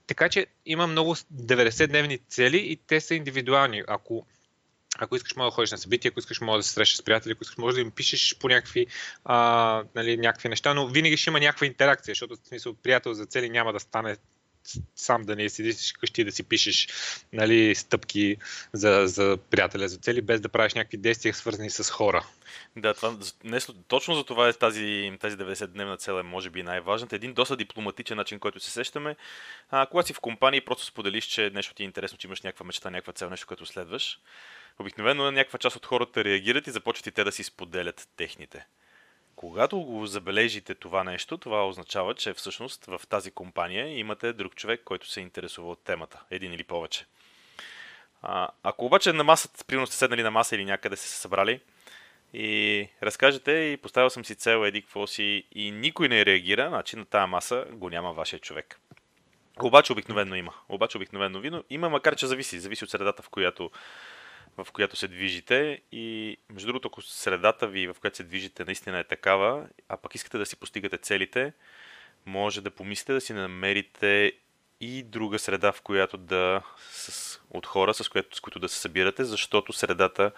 Така 0.07 0.29
че 0.29 0.47
има 0.65 0.87
много 0.87 1.15
90-дневни 1.15 2.19
цели 2.29 2.57
и 2.57 2.75
те 2.87 3.01
са 3.01 3.15
индивидуални. 3.15 3.83
Ако 3.87 4.25
ако 4.99 5.15
искаш, 5.15 5.35
може 5.35 5.47
да 5.47 5.55
ходиш 5.55 5.71
на 5.71 5.77
събития, 5.77 6.09
ако 6.09 6.19
искаш, 6.19 6.41
може 6.41 6.57
да 6.59 6.63
се 6.63 6.73
срещаш 6.73 6.97
с 6.97 7.03
приятели, 7.03 7.31
ако 7.31 7.43
искаш, 7.43 7.57
може 7.57 7.75
да 7.75 7.81
им 7.81 7.91
пишеш 7.91 8.35
по 8.39 8.49
някакви, 8.49 8.87
а, 9.25 9.83
нали, 9.95 10.17
някакви 10.17 10.49
неща, 10.49 10.73
но 10.73 10.87
винаги 10.87 11.17
ще 11.17 11.29
има 11.29 11.39
някаква 11.39 11.67
интеракция, 11.67 12.11
защото 12.11 12.35
в 12.35 12.47
смисъл 12.47 12.73
приятел 12.73 13.13
за 13.13 13.25
цели 13.25 13.49
няма 13.49 13.73
да 13.73 13.79
стане 13.79 14.17
сам 14.95 15.21
да 15.21 15.35
не 15.35 15.49
седиш 15.49 15.93
вкъщи 15.93 16.23
да 16.23 16.31
си 16.31 16.43
пишеш 16.43 16.87
нали, 17.33 17.75
стъпки 17.75 18.37
за, 18.73 19.03
за 19.07 19.37
приятеля 19.49 19.87
за 19.87 19.97
цели, 19.97 20.21
без 20.21 20.41
да 20.41 20.49
правиш 20.49 20.73
някакви 20.73 20.97
действия, 20.97 21.33
свързани 21.33 21.69
с 21.69 21.91
хора. 21.91 22.25
Да, 22.75 22.93
това, 22.93 23.17
не, 23.43 23.59
точно 23.87 24.15
за 24.15 24.23
това 24.23 24.47
е 24.47 24.53
тази, 24.53 25.11
тази 25.19 25.37
90-дневна 25.37 25.97
цел 25.97 26.19
е 26.19 26.23
може 26.23 26.49
би 26.49 26.63
най-важната. 26.63 27.15
Един 27.15 27.33
доста 27.33 27.57
дипломатичен 27.57 28.17
начин, 28.17 28.39
който 28.39 28.59
се 28.59 28.71
сещаме. 28.71 29.15
А, 29.69 29.85
когато 29.85 30.07
си 30.07 30.13
в 30.13 30.19
компания 30.19 30.57
и 30.57 30.65
просто 30.65 30.85
споделиш, 30.85 31.25
че 31.25 31.51
нещо 31.53 31.73
ти 31.73 31.83
е 31.83 31.85
интересно, 31.85 32.17
че 32.17 32.27
имаш 32.27 32.41
някаква 32.41 32.65
мечта, 32.65 32.89
някаква 32.89 33.13
цел, 33.13 33.29
нещо, 33.29 33.47
което 33.47 33.65
следваш, 33.65 34.19
обикновено 34.79 35.31
някаква 35.31 35.59
част 35.59 35.75
от 35.75 35.85
хората 35.85 36.23
реагират 36.23 36.67
и 36.67 36.71
започват 36.71 37.07
и 37.07 37.11
те 37.11 37.23
да 37.23 37.31
си 37.31 37.43
споделят 37.43 38.07
техните. 38.17 38.65
Когато 39.35 39.79
го 39.79 40.05
забележите 40.05 40.75
това 40.75 41.03
нещо, 41.03 41.37
това 41.37 41.67
означава, 41.67 42.15
че 42.15 42.33
всъщност 42.33 42.85
в 42.85 43.01
тази 43.09 43.31
компания 43.31 43.99
имате 43.99 44.33
друг 44.33 44.55
човек, 44.55 44.81
който 44.85 45.09
се 45.09 45.21
интересува 45.21 45.71
от 45.71 45.83
темата. 45.83 46.23
Един 46.31 46.53
или 46.53 46.63
повече. 46.63 47.05
А, 48.21 48.49
ако 48.63 48.85
обаче 48.85 49.13
на 49.13 49.23
масата, 49.23 49.65
примерно 49.65 49.87
сте 49.87 49.95
седнали 49.95 50.23
на 50.23 50.31
маса 50.31 50.55
или 50.55 50.65
някъде 50.65 50.95
се 50.95 51.07
събрали 51.07 51.61
и 52.33 52.87
разкажете 53.03 53.51
и 53.51 53.77
поставил 53.77 54.09
съм 54.09 54.25
си 54.25 54.35
цел 54.35 54.65
еди 54.65 54.81
какво 54.81 55.07
си 55.07 55.43
и 55.55 55.71
никой 55.71 56.07
не 56.07 56.25
реагира, 56.25 56.69
значи 56.69 56.95
на 56.95 57.05
тази 57.05 57.29
маса 57.29 57.65
го 57.71 57.89
няма 57.89 58.13
вашия 58.13 58.39
човек. 58.39 58.79
Обаче 59.61 59.93
обикновено 59.93 60.35
има. 60.35 60.53
Обаче 60.69 60.97
обикновено 60.97 61.39
вино 61.39 61.63
има, 61.69 61.89
макар 61.89 62.15
че 62.15 62.27
зависи. 62.27 62.59
Зависи 62.59 62.83
от 62.83 62.89
средата, 62.89 63.23
в 63.23 63.29
която 63.29 63.71
в 64.57 64.67
която 64.73 64.95
се 64.95 65.07
движите 65.07 65.81
и 65.91 66.37
между 66.49 66.67
другото, 66.67 66.87
ако 66.87 67.01
средата 67.01 67.67
ви, 67.67 67.87
в 67.87 67.95
която 68.01 68.17
се 68.17 68.23
движите, 68.23 68.65
наистина 68.65 68.99
е 68.99 69.03
такава, 69.03 69.67
а 69.89 69.97
пък 69.97 70.15
искате 70.15 70.37
да 70.37 70.45
си 70.45 70.55
постигате 70.55 70.97
целите, 70.97 71.53
може 72.25 72.61
да 72.61 72.71
помислите 72.71 73.13
да 73.13 73.21
си 73.21 73.33
намерите 73.33 74.31
и 74.81 75.03
друга 75.03 75.39
среда, 75.39 75.71
в 75.71 75.81
която 75.81 76.17
да 76.17 76.61
с, 76.91 77.39
от 77.49 77.65
хора, 77.65 77.93
с, 77.93 78.09
което, 78.09 78.37
с 78.37 78.39
които 78.39 78.59
да 78.59 78.69
се 78.69 78.79
събирате, 78.79 79.23
защото 79.23 79.73
средата 79.73 80.31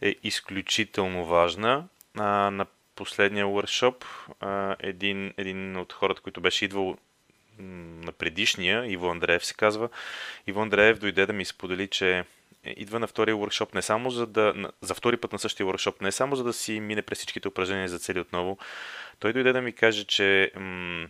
е 0.00 0.16
изключително 0.22 1.24
важна. 1.24 1.88
А, 2.18 2.50
на 2.50 2.66
последния 2.94 3.46
workshop 3.46 4.04
а, 4.40 4.76
един, 4.80 5.34
един 5.36 5.76
от 5.76 5.92
хората, 5.92 6.20
които 6.20 6.40
беше 6.40 6.64
идвал 6.64 6.96
на 7.58 8.12
предишния, 8.12 8.86
Иво 8.86 9.10
Андреев 9.10 9.46
се 9.46 9.54
казва, 9.54 9.88
Иво 10.46 10.62
Андреев 10.62 10.98
дойде 10.98 11.26
да 11.26 11.32
ми 11.32 11.44
сподели, 11.44 11.88
че 11.88 12.24
идва 12.64 13.00
на 13.00 13.06
втория 13.06 13.36
workshop 13.36 13.74
не 13.74 13.82
само 13.82 14.10
за 14.10 14.26
да, 14.26 14.54
за 14.80 14.94
втори 14.94 15.16
път 15.16 15.32
на 15.32 15.38
същия 15.38 15.66
workshop, 15.66 16.02
не 16.02 16.12
само 16.12 16.36
за 16.36 16.44
да 16.44 16.52
си 16.52 16.80
мине 16.80 17.02
през 17.02 17.18
всичките 17.18 17.48
упражнения 17.48 17.88
за 17.88 17.98
цели 17.98 18.20
отново, 18.20 18.58
той 19.18 19.32
дойде 19.32 19.52
да 19.52 19.62
ми 19.62 19.72
каже, 19.72 20.04
че 20.04 20.52
м- 20.56 21.08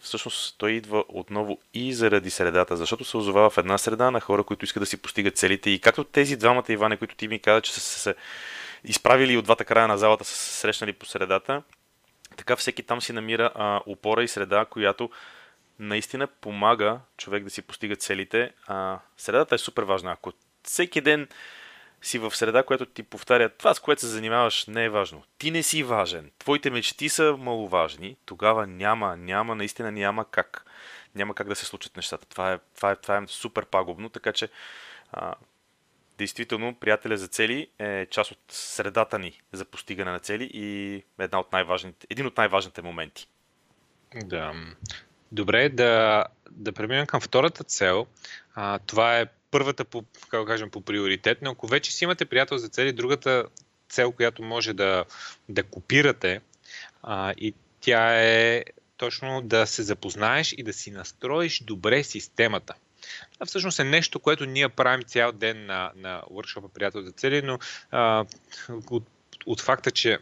всъщност 0.00 0.58
той 0.58 0.70
идва 0.70 1.04
отново 1.08 1.58
и 1.74 1.92
заради 1.94 2.30
средата, 2.30 2.76
защото 2.76 3.04
се 3.04 3.16
озовава 3.16 3.50
в 3.50 3.58
една 3.58 3.78
среда 3.78 4.10
на 4.10 4.20
хора, 4.20 4.44
които 4.44 4.64
искат 4.64 4.82
да 4.82 4.86
си 4.86 5.02
постигат 5.02 5.36
целите 5.36 5.70
и 5.70 5.78
както 5.78 6.04
тези 6.04 6.36
двамата 6.36 6.64
Иване, 6.68 6.96
които 6.96 7.16
ти 7.16 7.28
ми 7.28 7.38
каза, 7.38 7.60
че 7.60 7.72
са 7.72 7.80
се 7.80 8.14
изправили 8.84 9.36
от 9.36 9.44
двата 9.44 9.64
края 9.64 9.88
на 9.88 9.98
залата, 9.98 10.24
са 10.24 10.34
се 10.34 10.54
срещнали 10.54 10.92
по 10.92 11.06
средата, 11.06 11.62
така 12.36 12.56
всеки 12.56 12.82
там 12.82 13.02
си 13.02 13.12
намира 13.12 13.52
а, 13.54 13.80
опора 13.86 14.24
и 14.24 14.28
среда, 14.28 14.64
която 14.64 15.10
наистина 15.78 16.26
помага 16.26 17.00
човек 17.16 17.44
да 17.44 17.50
си 17.50 17.62
постига 17.62 17.96
целите. 17.96 18.52
А, 18.66 18.98
средата 19.16 19.54
е 19.54 19.58
супер 19.58 19.82
важна. 19.82 20.12
Ако 20.12 20.32
всеки 20.64 21.00
ден 21.00 21.28
си 22.02 22.18
в 22.18 22.36
среда, 22.36 22.62
която 22.62 22.86
ти 22.86 23.02
повтаря 23.02 23.48
това, 23.48 23.74
с 23.74 23.80
което 23.80 24.00
се 24.00 24.06
занимаваш, 24.06 24.66
не 24.66 24.84
е 24.84 24.88
важно. 24.88 25.22
Ти 25.38 25.50
не 25.50 25.62
си 25.62 25.82
важен. 25.82 26.30
Твоите 26.38 26.70
мечти 26.70 27.08
са 27.08 27.36
маловажни. 27.38 28.16
Тогава 28.26 28.66
няма, 28.66 29.16
няма, 29.16 29.54
наистина 29.54 29.92
няма 29.92 30.30
как. 30.30 30.64
Няма 31.14 31.34
как 31.34 31.48
да 31.48 31.56
се 31.56 31.66
случат 31.66 31.96
нещата. 31.96 32.26
Това 32.26 32.52
е, 32.52 32.58
това 32.76 32.90
е, 32.90 32.96
това 32.96 33.16
е 33.16 33.26
супер 33.26 33.66
пагубно, 33.66 34.08
така 34.08 34.32
че 34.32 34.48
а, 35.12 35.34
действително 36.18 36.74
приятеля 36.74 37.16
за 37.16 37.28
цели 37.28 37.68
е 37.78 38.06
част 38.10 38.30
от 38.30 38.38
средата 38.48 39.18
ни 39.18 39.40
за 39.52 39.64
постигане 39.64 40.10
на 40.10 40.18
цели 40.18 40.50
и 40.54 41.02
една 41.18 41.40
от 41.40 41.52
най-важните, 41.52 42.06
един 42.10 42.26
от 42.26 42.36
най-важните 42.36 42.82
моменти. 42.82 43.28
Да. 44.24 44.54
Добре, 45.32 45.68
да, 45.68 46.24
да 46.50 46.72
преминем 46.72 47.06
към 47.06 47.20
втората 47.20 47.64
цел. 47.64 48.06
А, 48.54 48.78
това 48.78 49.18
е 49.18 49.26
първата, 49.50 49.84
по, 49.84 50.04
как 50.28 50.46
кажем, 50.46 50.70
по 50.70 50.80
приоритет, 50.80 51.38
но 51.42 51.50
ако 51.50 51.66
вече 51.66 51.92
си 51.92 52.04
имате 52.04 52.24
приятел 52.24 52.58
за 52.58 52.68
цели, 52.68 52.92
другата 52.92 53.44
цел, 53.88 54.12
която 54.12 54.42
може 54.42 54.72
да, 54.72 55.04
да 55.48 55.62
копирате, 55.62 56.40
а, 57.02 57.34
и 57.36 57.54
тя 57.80 58.22
е 58.22 58.64
точно 58.96 59.42
да 59.42 59.66
се 59.66 59.82
запознаеш 59.82 60.52
и 60.52 60.62
да 60.62 60.72
си 60.72 60.90
настроиш 60.90 61.62
добре 61.62 62.04
системата. 62.04 62.74
Това 63.34 63.46
всъщност 63.46 63.78
е 63.78 63.84
нещо, 63.84 64.20
което 64.20 64.46
ние 64.46 64.68
правим 64.68 65.02
цял 65.02 65.32
ден 65.32 65.66
на, 65.66 65.92
на 65.96 66.22
workshop 66.30 66.68
Приятел 66.68 67.02
за 67.02 67.12
цели, 67.12 67.42
но 67.42 67.58
а, 67.90 68.24
от, 68.90 69.04
от 69.46 69.60
факта, 69.60 69.90
че 69.90 70.18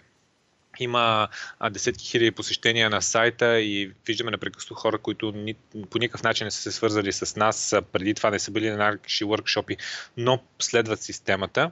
има 0.78 1.28
а, 1.58 1.70
десетки 1.70 2.06
хиляди 2.06 2.30
посещения 2.30 2.90
на 2.90 3.02
сайта 3.02 3.60
и 3.60 3.92
виждаме 4.06 4.30
непрекъснато 4.30 4.74
хора, 4.74 4.98
които 4.98 5.32
ни, 5.32 5.54
по 5.90 5.98
никакъв 5.98 6.22
начин 6.22 6.44
не 6.44 6.50
са 6.50 6.62
се 6.62 6.72
свързали 6.72 7.12
с 7.12 7.36
нас, 7.36 7.74
преди 7.92 8.14
това 8.14 8.30
не 8.30 8.38
са 8.38 8.50
били 8.50 8.70
на 8.70 8.76
наши 8.76 9.24
workshopи, 9.24 9.76
но 10.16 10.42
следват 10.58 11.02
системата. 11.02 11.70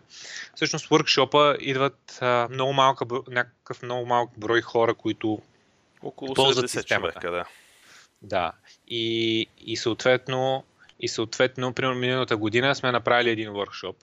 Всъщност 0.55 0.89
workshop 0.89 1.59
идват 1.59 2.19
а, 2.21 2.49
много 2.51 2.73
малка, 2.73 3.05
някакъв 3.29 3.83
много 3.83 4.07
малък 4.07 4.31
брой 4.37 4.61
хора, 4.61 4.95
които 4.95 5.43
около 6.03 6.35
ползват 6.35 6.71
системата. 6.71 7.21
Човека, 7.21 7.31
да. 7.31 7.45
да. 8.23 8.53
И, 8.89 9.47
и 9.59 9.77
съответно, 9.77 10.65
и 11.01 11.09
съответно, 11.09 11.73
примерно 11.73 11.99
миналата 11.99 12.37
година 12.37 12.75
сме 12.75 12.93
направили 12.93 13.31
един 13.31 13.51
workshop. 13.51 13.95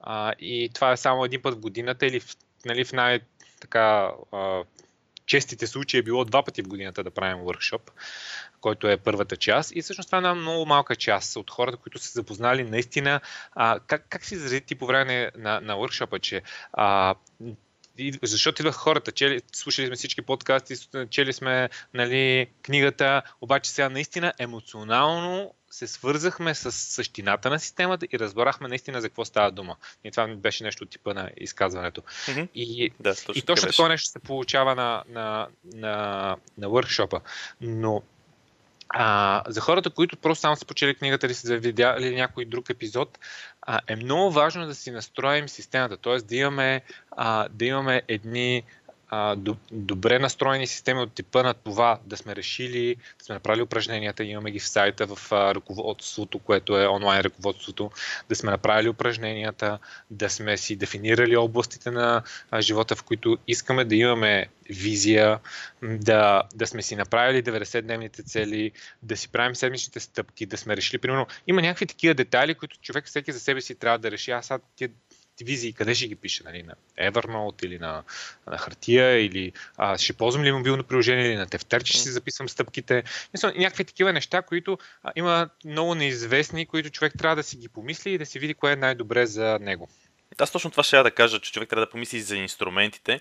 А, 0.00 0.32
и 0.38 0.70
това 0.74 0.92
е 0.92 0.96
само 0.96 1.24
един 1.24 1.42
път 1.42 1.54
в 1.54 1.60
годината 1.60 2.06
или 2.06 2.20
в, 2.20 2.36
нали, 2.64 2.84
в 2.84 2.92
най- 2.92 3.20
така 3.60 4.10
честите 5.26 5.66
случаи 5.66 6.00
е 6.00 6.02
било 6.02 6.24
два 6.24 6.42
пъти 6.42 6.62
в 6.62 6.68
годината 6.68 7.04
да 7.04 7.10
правим 7.10 7.44
workshop, 7.44 7.90
който 8.60 8.88
е 8.88 8.96
първата 8.96 9.36
част. 9.36 9.76
И 9.76 9.82
всъщност 9.82 10.08
това 10.08 10.18
е 10.18 10.20
една 10.20 10.34
много 10.34 10.66
малка 10.66 10.96
част 10.96 11.36
от 11.36 11.50
хората, 11.50 11.76
които 11.76 11.98
са 11.98 12.10
запознали 12.12 12.64
наистина 12.64 13.20
а, 13.52 13.80
как, 13.86 14.06
как 14.08 14.24
си 14.24 14.34
изрази 14.34 14.60
ти 14.60 14.74
по 14.74 14.86
време 14.86 15.30
на, 15.36 15.60
на 15.60 15.74
workshop, 15.74 16.20
че 16.20 16.42
а, 16.72 17.14
защото 18.22 18.62
идваха 18.62 18.78
хората, 18.78 19.12
чели, 19.12 19.40
слушали 19.52 19.86
сме 19.86 19.96
всички 19.96 20.22
подкасти, 20.22 20.74
чели 21.10 21.32
сме 21.32 21.68
нали, 21.94 22.46
книгата, 22.62 23.22
обаче 23.40 23.70
сега 23.70 23.88
наистина 23.88 24.32
емоционално 24.38 25.54
се 25.70 25.86
свързахме 25.86 26.54
с 26.54 26.72
същината 26.72 27.50
на 27.50 27.58
системата 27.58 28.06
и 28.12 28.18
разбрахме 28.18 28.68
наистина 28.68 29.00
за 29.00 29.08
какво 29.08 29.24
става 29.24 29.50
дума. 29.50 29.76
И 30.04 30.10
това 30.10 30.26
беше 30.26 30.64
нещо 30.64 30.84
от 30.84 30.90
типа 30.90 31.14
на 31.14 31.30
изказването. 31.36 32.00
Mm-hmm. 32.00 32.48
И, 32.54 32.90
да, 33.00 33.14
точно, 33.14 33.34
и 33.38 33.42
точно 33.42 33.68
такова 33.68 33.88
нещо 33.88 34.08
се 34.08 34.18
получава 34.18 34.74
на, 34.74 35.04
на, 35.08 35.48
на, 35.74 36.36
на 36.58 36.68
workshop 36.68 37.20
Но 37.60 38.02
а, 38.88 39.42
за 39.46 39.60
хората, 39.60 39.90
които 39.90 40.16
просто 40.16 40.40
само 40.40 40.56
са 40.56 40.66
почели 40.66 40.94
книгата 40.94 41.26
или 41.26 41.34
са 41.34 41.56
видяли 41.56 42.14
някой 42.14 42.44
друг 42.44 42.70
епизод, 42.70 43.18
е 43.86 43.96
много 43.96 44.30
важно 44.30 44.66
да 44.66 44.74
си 44.74 44.90
настроим 44.90 45.48
системата, 45.48 45.96
т.е. 45.96 46.18
да 46.18 46.36
имаме, 46.36 46.82
а, 47.10 47.48
да 47.48 47.64
имаме 47.64 48.02
едни 48.08 48.62
а, 49.14 49.36
добре 49.72 50.18
настроени 50.18 50.66
системи 50.66 51.00
от 51.00 51.12
типа 51.12 51.42
на 51.42 51.54
това 51.54 51.98
да 52.06 52.16
сме 52.16 52.36
решили, 52.36 52.96
да 53.18 53.24
сме 53.24 53.34
направили 53.34 53.62
упражненията, 53.62 54.24
имаме 54.24 54.50
ги 54.50 54.60
в 54.60 54.68
сайта, 54.68 55.06
в 55.06 55.32
а, 55.32 55.54
ръководството, 55.54 56.38
което 56.38 56.78
е 56.78 56.86
онлайн 56.86 57.20
ръководството, 57.20 57.90
да 58.28 58.36
сме 58.36 58.50
направили 58.50 58.88
упражненията, 58.88 59.78
да 60.10 60.30
сме 60.30 60.56
си 60.56 60.76
дефинирали 60.76 61.36
областите 61.36 61.90
на 61.90 62.22
а, 62.50 62.60
живота, 62.60 62.96
в 62.96 63.02
които 63.02 63.38
искаме 63.46 63.84
да 63.84 63.96
имаме 63.96 64.46
визия, 64.70 65.38
да, 65.82 66.42
да 66.54 66.66
сме 66.66 66.82
си 66.82 66.96
направили 66.96 67.42
90-дневните 67.42 68.26
цели, 68.26 68.72
да 69.02 69.16
си 69.16 69.28
правим 69.28 69.56
седмичните 69.56 70.00
стъпки, 70.00 70.46
да 70.46 70.56
сме 70.56 70.76
решили, 70.76 70.98
примерно, 70.98 71.26
има 71.46 71.62
някакви 71.62 71.86
такива 71.86 72.14
детайли, 72.14 72.54
които 72.54 72.78
човек 72.80 73.06
всеки 73.06 73.32
за 73.32 73.40
себе 73.40 73.60
си 73.60 73.74
трябва 73.74 73.98
да 73.98 74.10
реши. 74.10 74.30
Аз 74.30 74.46
сега 74.46 74.58
тия 74.76 74.88
визии, 75.40 75.72
къде 75.72 75.94
ще 75.94 76.08
ги 76.08 76.14
пише? 76.14 76.42
Нали? 76.44 76.62
На 76.62 76.74
Evernote 77.10 77.64
или 77.64 77.78
на, 77.78 78.02
на 78.46 78.58
хартия, 78.58 79.26
или 79.26 79.52
а, 79.76 79.98
ще 79.98 80.12
ползвам 80.12 80.44
ли 80.44 80.52
мобилно 80.52 80.84
приложение, 80.84 81.26
или 81.26 81.36
на 81.36 81.46
тефтер, 81.46 81.84
че 81.84 81.92
ще 81.92 82.02
си 82.02 82.10
записвам 82.10 82.48
стъпките. 82.48 83.04
Мисля, 83.32 83.52
някакви 83.56 83.84
такива 83.84 84.12
неща, 84.12 84.42
които 84.42 84.78
а, 85.02 85.12
има 85.16 85.48
много 85.64 85.94
неизвестни, 85.94 86.66
които 86.66 86.90
човек 86.90 87.12
трябва 87.18 87.36
да 87.36 87.42
си 87.42 87.56
ги 87.56 87.68
помисли 87.68 88.10
и 88.10 88.18
да 88.18 88.26
си 88.26 88.38
види 88.38 88.54
кое 88.54 88.72
е 88.72 88.76
най-добре 88.76 89.26
за 89.26 89.58
него. 89.60 89.88
Аз 90.38 90.50
точно 90.50 90.70
това 90.70 90.82
ще 90.82 90.96
я 90.96 91.02
да 91.02 91.10
кажа, 91.10 91.40
че 91.40 91.52
човек 91.52 91.68
трябва 91.68 91.86
да 91.86 91.90
помисли 91.90 92.20
за 92.20 92.36
инструментите. 92.36 93.20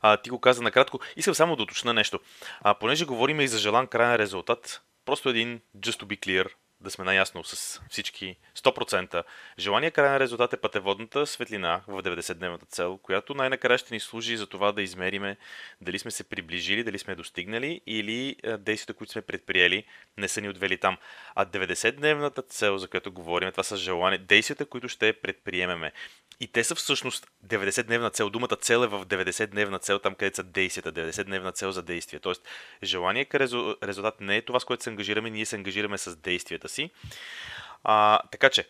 А, 0.00 0.16
ти 0.16 0.30
го 0.30 0.40
каза 0.40 0.62
накратко. 0.62 1.00
Искам 1.16 1.34
само 1.34 1.56
да 1.56 1.62
уточна 1.62 1.94
нещо. 1.94 2.20
А, 2.60 2.74
понеже 2.74 3.04
говорим 3.04 3.40
и 3.40 3.48
за 3.48 3.58
желан 3.58 3.86
крайен 3.86 4.16
резултат, 4.16 4.82
просто 5.04 5.28
един 5.28 5.60
just 5.76 6.02
to 6.02 6.04
be 6.04 6.18
clear, 6.18 6.48
да 6.80 6.90
сме 6.90 7.04
наясно 7.04 7.44
с 7.44 7.80
всички 7.90 8.36
100%. 8.56 9.24
Желания 9.58 9.90
крайен 9.90 10.16
резултат 10.16 10.52
е 10.52 10.56
пътеводната 10.56 11.26
светлина 11.26 11.80
в 11.88 12.02
90-дневната 12.02 12.68
цел, 12.68 12.98
която 12.98 13.34
най-накрая 13.34 13.78
ще 13.78 13.94
ни 13.94 14.00
служи 14.00 14.36
за 14.36 14.46
това 14.46 14.72
да 14.72 14.82
измериме 14.82 15.36
дали 15.80 15.98
сме 15.98 16.10
се 16.10 16.24
приближили, 16.24 16.84
дали 16.84 16.98
сме 16.98 17.14
достигнали 17.14 17.80
или 17.86 18.36
действията, 18.58 18.94
които 18.94 19.12
сме 19.12 19.22
предприели, 19.22 19.84
не 20.16 20.28
са 20.28 20.40
ни 20.40 20.48
отвели 20.48 20.78
там. 20.78 20.96
А 21.34 21.46
90-дневната 21.46 22.48
цел, 22.48 22.78
за 22.78 22.88
която 22.88 23.12
говорим, 23.12 23.50
това 23.50 23.62
са 23.62 23.76
желания, 23.76 24.18
действията, 24.18 24.66
които 24.66 24.88
ще 24.88 25.12
предприемеме. 25.12 25.92
И 26.40 26.46
те 26.46 26.64
са 26.64 26.74
всъщност 26.74 27.26
90-дневна 27.46 28.12
цел. 28.12 28.30
Думата 28.30 28.56
цел 28.60 28.84
е 28.84 28.86
в 28.86 29.06
90-дневна 29.06 29.80
цел, 29.80 29.98
там 29.98 30.14
където 30.14 30.36
са 30.36 30.42
действията. 30.42 30.92
90-дневна 30.92 31.52
цел 31.52 31.72
за 31.72 31.82
действие. 31.82 32.20
Тоест, 32.20 32.42
желание 32.82 33.24
към 33.24 33.40
резултат 33.82 34.20
не 34.20 34.36
е 34.36 34.42
това, 34.42 34.60
с 34.60 34.64
което 34.64 34.82
се 34.82 34.90
ангажираме, 34.90 35.30
ние 35.30 35.46
се 35.46 35.56
ангажираме 35.56 35.98
с 35.98 36.16
действията 36.16 36.68
си. 36.68 36.90
А, 37.84 38.20
така 38.30 38.50
че, 38.50 38.68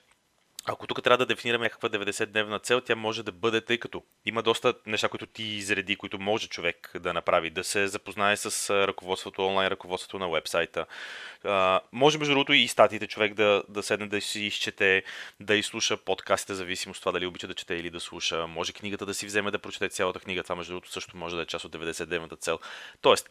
ако 0.65 0.87
тук 0.87 1.03
трябва 1.03 1.19
да 1.19 1.27
дефинираме 1.27 1.65
някаква 1.65 1.88
90-дневна 1.88 2.62
цел, 2.62 2.81
тя 2.81 2.95
може 2.95 3.23
да 3.23 3.33
бъде, 3.33 3.61
тъй 3.61 3.79
като 3.79 4.03
има 4.27 4.43
доста 4.43 4.75
неща, 4.87 5.09
които 5.09 5.27
ти 5.27 5.43
изреди, 5.43 5.97
които 5.97 6.19
може 6.19 6.49
човек 6.49 6.93
да 7.00 7.12
направи, 7.12 7.50
да 7.50 7.65
се 7.65 7.88
запознае 7.88 8.37
с 8.37 8.71
ръководството, 8.87 9.47
онлайн 9.47 9.69
ръководството 9.69 10.19
на 10.19 10.29
вебсайта. 10.31 10.87
Може, 11.93 12.19
между 12.19 12.35
другото, 12.35 12.53
и 12.53 12.69
статиите 12.69 13.07
човек 13.07 13.35
да, 13.35 13.62
да 13.69 13.83
седне 13.83 14.07
да 14.07 14.21
си 14.21 14.41
изчете, 14.41 15.03
да 15.41 15.55
изслуша 15.55 15.97
подкастите, 15.97 16.55
зависимост 16.55 16.99
от 16.99 17.03
това 17.03 17.12
дали 17.12 17.27
обича 17.27 17.47
да 17.47 17.55
чете 17.55 17.75
или 17.75 17.91
да 17.91 18.00
слуша. 18.00 18.47
Може 18.47 18.73
книгата 18.73 19.07
да 19.07 19.15
си 19.15 19.27
вземе 19.27 19.50
да 19.50 19.59
прочете 19.59 19.88
цялата 19.88 20.21
книга. 20.21 20.43
Това, 20.43 20.57
между 20.57 20.73
другото, 20.73 20.93
също 20.93 21.17
може 21.17 21.37
да 21.37 21.43
е 21.43 21.47
част 21.47 21.65
от 21.65 21.73
90-дневната 21.73 22.38
цел. 22.38 22.59
Тоест, 23.00 23.31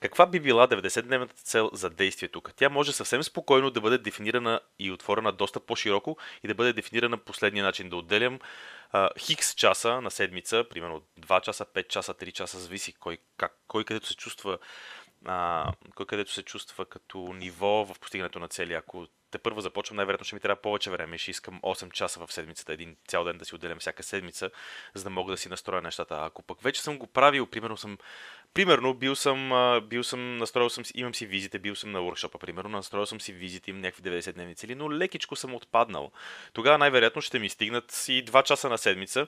каква 0.00 0.26
би 0.26 0.40
била 0.40 0.68
90-дневната 0.68 1.34
цел 1.34 1.70
за 1.72 1.90
действие 1.90 2.28
тук? 2.28 2.52
Тя 2.56 2.68
може 2.68 2.92
съвсем 2.92 3.22
спокойно 3.22 3.70
да 3.70 3.80
бъде 3.80 3.98
дефинирана 3.98 4.60
и 4.78 4.92
отворена 4.92 5.32
доста 5.32 5.60
по-широко 5.60 6.16
и 6.42 6.48
да 6.48 6.54
бъде 6.54 6.72
дефинирана 6.72 7.18
последния 7.18 7.64
начин. 7.64 7.88
Да 7.88 7.96
отделям 7.96 8.38
хикс 9.18 9.54
часа 9.54 10.00
на 10.00 10.10
седмица, 10.10 10.64
примерно 10.70 11.02
2 11.20 11.40
часа, 11.40 11.64
5 11.64 11.88
часа, 11.88 12.14
3 12.14 12.32
часа, 12.32 12.58
зависи 12.58 12.92
кой, 12.92 13.18
как, 13.36 13.52
кой 13.66 13.84
където 13.84 14.06
се 14.06 14.16
чувства 14.16 14.58
а, 15.24 15.72
кой 15.94 16.06
където 16.06 16.32
се 16.32 16.42
чувства 16.42 16.84
като 16.84 17.18
ниво 17.18 17.84
в 17.84 18.00
постигането 18.00 18.38
на 18.38 18.48
цели. 18.48 18.74
Ако 18.74 19.06
те 19.34 19.38
първо 19.38 19.60
започвам, 19.60 19.96
най-вероятно 19.96 20.24
ще 20.24 20.36
ми 20.36 20.40
трябва 20.40 20.62
повече 20.62 20.90
време. 20.90 21.18
Ще 21.18 21.30
искам 21.30 21.60
8 21.60 21.90
часа 21.90 22.26
в 22.26 22.32
седмицата, 22.32 22.72
един 22.72 22.96
цял 23.08 23.24
ден 23.24 23.38
да 23.38 23.44
си 23.44 23.54
отделям 23.54 23.78
всяка 23.78 24.02
седмица, 24.02 24.50
за 24.94 25.04
да 25.04 25.10
мога 25.10 25.32
да 25.32 25.36
си 25.36 25.48
настроя 25.48 25.82
нещата. 25.82 26.18
Ако 26.20 26.42
пък 26.42 26.62
вече 26.62 26.82
съм 26.82 26.98
го 26.98 27.06
правил, 27.06 27.46
примерно 27.46 27.76
съм 27.76 27.98
Примерно, 28.54 28.94
бил 28.94 29.16
съм, 29.16 29.50
бил 29.88 30.04
съм, 30.04 30.36
настроил 30.36 30.70
съм, 30.70 30.84
имам 30.94 31.14
си 31.14 31.26
визите, 31.26 31.58
бил 31.58 31.76
съм 31.76 31.92
на 31.92 32.02
уркшопа, 32.02 32.38
примерно, 32.38 32.68
настроил 32.68 33.06
съм 33.06 33.20
си 33.20 33.32
визите, 33.32 33.70
имам 33.70 33.80
някакви 33.82 34.02
90 34.02 34.32
дневни 34.32 34.54
цели, 34.54 34.74
но 34.74 34.92
лекичко 34.92 35.36
съм 35.36 35.54
отпаднал. 35.54 36.12
Тогава 36.52 36.78
най-вероятно 36.78 37.22
ще 37.22 37.38
ми 37.38 37.48
стигнат 37.48 38.04
и 38.08 38.24
2 38.24 38.42
часа 38.42 38.68
на 38.68 38.78
седмица, 38.78 39.26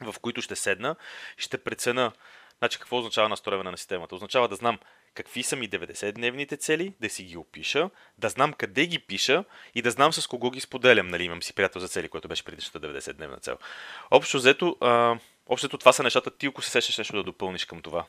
в 0.00 0.14
които 0.20 0.42
ще 0.42 0.56
седна, 0.56 0.96
ще 1.36 1.58
прецена, 1.58 2.12
значи 2.58 2.78
какво 2.78 2.98
означава 2.98 3.28
настройване 3.28 3.70
на 3.70 3.78
системата. 3.78 4.14
Означава 4.14 4.48
да 4.48 4.56
знам 4.56 4.78
какви 5.14 5.42
са 5.42 5.56
ми 5.56 5.70
90-дневните 5.70 6.58
цели, 6.58 6.92
да 7.00 7.10
си 7.10 7.24
ги 7.24 7.36
опиша, 7.36 7.90
да 8.18 8.28
знам 8.28 8.52
къде 8.52 8.86
ги 8.86 8.98
пиша 8.98 9.44
и 9.74 9.82
да 9.82 9.90
знам 9.90 10.12
с 10.12 10.26
кого 10.26 10.50
ги 10.50 10.60
споделям. 10.60 11.08
Нали, 11.08 11.24
имам 11.24 11.42
си 11.42 11.54
приятел 11.54 11.80
за 11.80 11.88
цели, 11.88 12.08
което 12.08 12.28
беше 12.28 12.44
предишната 12.44 12.80
90-дневна 12.80 13.40
цел. 13.40 13.58
Общо 14.10 14.36
взето, 14.36 14.76
а, 14.80 15.18
общо 15.46 15.78
това 15.78 15.92
са 15.92 16.02
нещата. 16.02 16.30
Ти, 16.30 16.46
ако 16.46 16.62
се 16.62 16.70
сещаш 16.70 16.98
нещо 16.98 17.16
да 17.16 17.22
допълниш 17.22 17.64
към 17.64 17.82
това. 17.82 18.04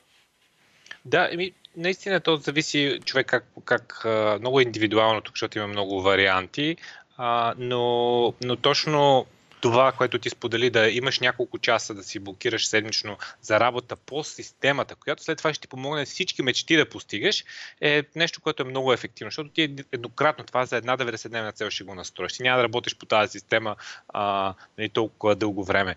Да, 1.04 1.28
еми, 1.32 1.52
наистина 1.76 2.20
то 2.20 2.36
зависи 2.36 3.00
човек 3.04 3.26
как, 3.26 3.46
как 3.64 4.02
много 4.40 4.60
индивидуално, 4.60 5.20
тук, 5.20 5.34
защото 5.34 5.58
има 5.58 5.66
много 5.66 6.02
варианти, 6.02 6.76
а, 7.16 7.54
но, 7.58 8.34
но 8.44 8.56
точно 8.56 9.26
това, 9.66 9.92
което 9.92 10.18
ти 10.18 10.30
сподели, 10.30 10.70
да 10.70 10.88
имаш 10.90 11.20
няколко 11.20 11.58
часа 11.58 11.94
да 11.94 12.02
си 12.02 12.18
блокираш 12.18 12.66
седмично 12.66 13.18
за 13.42 13.60
работа 13.60 13.96
по 13.96 14.24
системата, 14.24 14.94
която 14.94 15.22
след 15.22 15.38
това 15.38 15.54
ще 15.54 15.60
ти 15.60 15.68
помогне 15.68 16.04
всички 16.04 16.42
мечти 16.42 16.76
да 16.76 16.88
постигаш, 16.88 17.44
е 17.80 18.02
нещо, 18.16 18.40
което 18.40 18.62
е 18.62 18.66
много 18.66 18.92
ефективно, 18.92 19.30
защото 19.30 19.50
ти 19.50 19.74
еднократно 19.92 20.44
това 20.44 20.66
за 20.66 20.76
една 20.76 20.96
90-дневна 20.96 21.54
цел 21.54 21.70
ще 21.70 21.84
го 21.84 21.94
настроиш. 21.94 22.32
Ти 22.32 22.42
няма 22.42 22.56
да 22.56 22.64
работиш 22.64 22.96
по 22.96 23.06
тази 23.06 23.30
система 23.30 23.76
а, 24.08 24.54
нали, 24.78 24.88
толкова 24.88 25.34
дълго 25.34 25.64
време. 25.64 25.96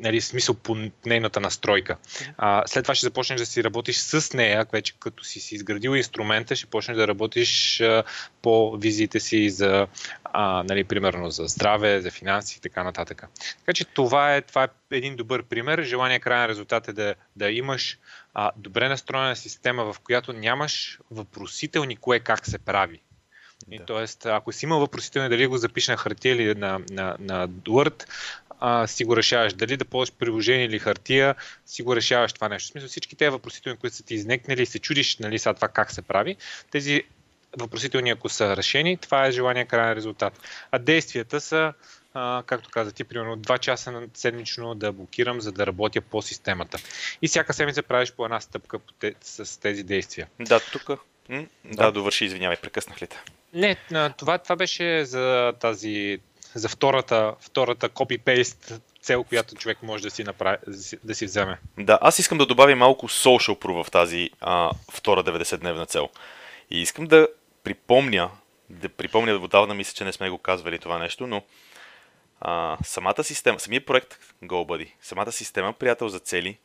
Нали, 0.00 0.20
смисъл 0.20 0.54
по 0.54 0.76
нейната 1.06 1.40
настройка. 1.40 1.96
А, 2.36 2.62
след 2.66 2.84
това 2.84 2.94
ще 2.94 3.06
започнеш 3.06 3.40
да 3.40 3.46
си 3.46 3.64
работиш 3.64 3.96
с 3.96 4.32
нея, 4.32 4.66
вече 4.72 4.94
като 5.00 5.24
си 5.24 5.40
си 5.40 5.54
изградил 5.54 5.90
инструмента, 5.96 6.56
ще 6.56 6.66
почнеш 6.66 6.96
да 6.96 7.08
работиш 7.08 7.80
а, 7.80 8.04
по 8.42 8.76
визиите 8.76 9.20
си 9.20 9.50
за, 9.50 9.86
а, 10.32 10.62
нали, 10.62 10.84
примерно 10.84 11.30
за 11.30 11.46
здраве, 11.46 12.00
за 12.00 12.10
финанси 12.10 12.58
и 12.58 12.60
така 12.60 12.84
нататък. 12.84 13.24
Така 13.58 13.72
че 13.72 13.84
това 13.84 14.36
е, 14.36 14.42
това 14.42 14.64
е 14.64 14.68
един 14.90 15.16
добър 15.16 15.42
пример. 15.42 15.82
Желание 15.82 16.20
крайен 16.20 16.50
резултат 16.50 16.88
е 16.88 16.92
да, 16.92 17.14
да 17.36 17.50
имаш 17.50 17.98
а, 18.34 18.50
добре 18.56 18.88
настроена 18.88 19.36
система, 19.36 19.92
в 19.92 20.00
която 20.00 20.32
нямаш 20.32 20.98
въпросителни 21.10 21.96
кое 21.96 22.20
как 22.20 22.46
се 22.46 22.58
прави. 22.58 23.00
И, 23.70 23.80
Тоест, 23.86 24.26
ако 24.26 24.52
си 24.52 24.64
имал 24.64 24.80
въпросителни 24.80 25.28
дали 25.28 25.46
го 25.46 25.56
запиша 25.56 25.92
на 25.92 25.96
хартия 25.96 26.34
или 26.34 26.54
на, 26.54 26.80
на, 26.90 27.16
на 27.20 27.48
Word, 27.48 28.04
а, 28.60 28.86
си 28.86 29.04
го 29.04 29.16
решаваш. 29.16 29.52
Дали 29.52 29.76
да 29.76 29.84
ползваш 29.84 30.18
приложение 30.18 30.64
или 30.64 30.78
хартия, 30.78 31.34
си 31.66 31.82
го 31.82 31.96
решаваш 31.96 32.32
това 32.32 32.48
нещо. 32.48 32.68
В 32.68 32.72
смисъл 32.72 32.88
всички 32.88 33.16
тези 33.16 33.30
въпросителни, 33.30 33.78
които 33.78 33.96
са 33.96 34.02
ти 34.02 34.14
изнекнали, 34.14 34.66
се 34.66 34.78
чудиш 34.78 35.18
нали, 35.18 35.38
сега 35.38 35.54
това 35.54 35.68
как 35.68 35.92
се 35.92 36.02
прави, 36.02 36.36
тези 36.70 37.02
въпросителни, 37.56 38.10
ако 38.10 38.28
са 38.28 38.56
решени, 38.56 38.96
това 38.96 39.26
е 39.26 39.32
желание 39.32 39.64
крайен 39.64 39.92
резултат. 39.92 40.40
А 40.70 40.78
действията 40.78 41.40
са, 41.40 41.72
а, 42.14 42.42
както 42.46 42.70
каза 42.70 42.92
ти, 42.92 43.04
примерно 43.04 43.36
2 43.36 43.58
часа 43.58 43.92
на 43.92 44.06
седмично 44.14 44.74
да 44.74 44.92
блокирам, 44.92 45.40
за 45.40 45.52
да 45.52 45.66
работя 45.66 46.00
по 46.00 46.22
системата. 46.22 46.78
И 47.22 47.28
всяка 47.28 47.54
седмица 47.54 47.82
правиш 47.82 48.12
по 48.12 48.24
една 48.24 48.40
стъпка 48.40 48.78
по 48.78 48.92
те, 48.92 49.14
с 49.20 49.60
тези 49.60 49.82
действия. 49.82 50.26
Да, 50.40 50.60
тук. 50.72 51.00
да. 51.28 51.46
да, 51.64 51.92
довърши, 51.92 52.24
извинявай, 52.24 52.56
прекъснах 52.56 53.02
ли 53.02 53.06
те? 53.06 53.22
Не, 53.54 53.76
това, 54.16 54.38
това 54.38 54.56
беше 54.56 55.04
за 55.04 55.52
тази 55.60 56.18
за 56.54 56.68
втората, 56.68 57.34
втората 57.40 57.88
copy-paste 57.88 58.80
цел, 59.02 59.24
която 59.24 59.54
човек 59.54 59.78
може 59.82 60.02
да 60.02 60.10
си, 60.10 60.24
направи, 60.24 60.56
да 61.04 61.14
си 61.14 61.26
вземе. 61.26 61.58
Да, 61.78 61.98
аз 62.00 62.18
искам 62.18 62.38
да 62.38 62.46
добавя 62.46 62.76
малко 62.76 63.08
social 63.08 63.58
proof 63.58 63.84
в 63.84 63.90
тази 63.90 64.30
а, 64.40 64.70
втора 64.92 65.24
90-дневна 65.24 65.86
цел. 65.86 66.08
И 66.70 66.80
искам 66.80 67.06
да 67.06 67.28
припомня, 67.68 68.30
да 68.70 68.88
припомня, 68.88 69.34
отдавна 69.34 69.74
мисля, 69.74 69.94
че 69.94 70.04
не 70.04 70.12
сме 70.12 70.30
го 70.30 70.38
казвали 70.38 70.78
това 70.78 70.98
нещо, 70.98 71.26
но 71.26 71.42
а, 72.40 72.78
самата 72.84 73.24
система, 73.24 73.60
самият 73.60 73.86
проект 73.86 74.18
GoBuddy, 74.44 74.92
самата 75.00 75.32
система 75.32 75.72
Приятел 75.72 76.08
за 76.08 76.18
цели 76.18 76.58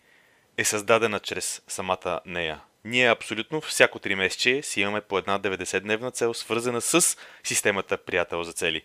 е 0.58 0.64
създадена 0.66 1.20
чрез 1.20 1.62
самата 1.68 2.20
нея. 2.26 2.62
Ние 2.86 3.12
абсолютно 3.12 3.62
всяко 3.62 4.00
3 4.00 4.16
месече 4.16 4.62
си 4.62 4.82
имаме 4.82 5.02
по 5.02 5.18
една 5.18 5.40
90-дневна 5.40 6.14
цел, 6.14 6.34
свързана 6.34 6.82
с 6.82 7.18
системата 7.44 7.98
Приятел 7.98 8.44
за 8.44 8.54
цели. 8.54 8.82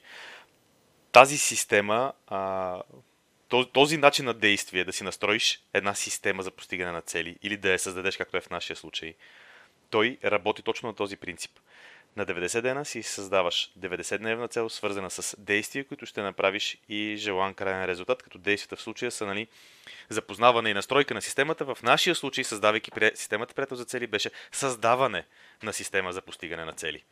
Тази 1.13 1.39
система, 1.39 2.13
а, 2.27 2.83
този 3.73 3.97
начин 3.97 4.25
на 4.25 4.35
действие, 4.35 4.85
да 4.85 4.93
си 4.93 5.05
настроиш 5.05 5.61
една 5.73 5.95
система 5.95 6.43
за 6.43 6.51
постигане 6.51 6.93
на 6.93 7.01
цели 7.01 7.37
или 7.43 7.57
да 7.57 7.71
я 7.73 7.79
създадеш, 7.79 8.17
както 8.17 8.37
е 8.37 8.41
в 8.41 8.51
нашия 8.51 8.77
случай, 8.77 9.15
той 9.91 10.19
работи 10.25 10.63
точно 10.63 10.89
на 10.89 10.95
този 10.95 11.17
принцип. 11.17 11.51
На 12.17 12.27
90 12.27 12.61
дена 12.61 12.85
си 12.85 13.03
създаваш 13.03 13.73
90-дневна 13.79 14.51
цел, 14.51 14.69
свързана 14.69 15.11
с 15.11 15.37
действия, 15.39 15.85
които 15.85 16.07
ще 16.07 16.23
направиш 16.23 16.79
и 16.89 17.17
желан 17.17 17.55
крайен 17.55 17.85
резултат, 17.85 18.23
като 18.23 18.39
действията 18.39 18.77
в 18.77 18.83
случая 18.83 19.11
са 19.11 19.27
нали, 19.27 19.49
запознаване 20.09 20.71
и 20.71 20.75
настройка 20.75 21.15
на 21.15 21.23
системата. 21.23 21.65
В 21.65 21.79
нашия 21.83 22.15
случай, 22.15 22.45
създавайки 22.45 22.91
системата 23.15 23.55
приятел 23.55 23.77
за 23.77 23.85
цели, 23.85 24.07
беше 24.07 24.31
създаване 24.53 25.25
на 25.63 25.73
система 25.73 26.13
за 26.13 26.23
постигане 26.23 26.65
на 26.65 26.73
цели. 26.73 27.05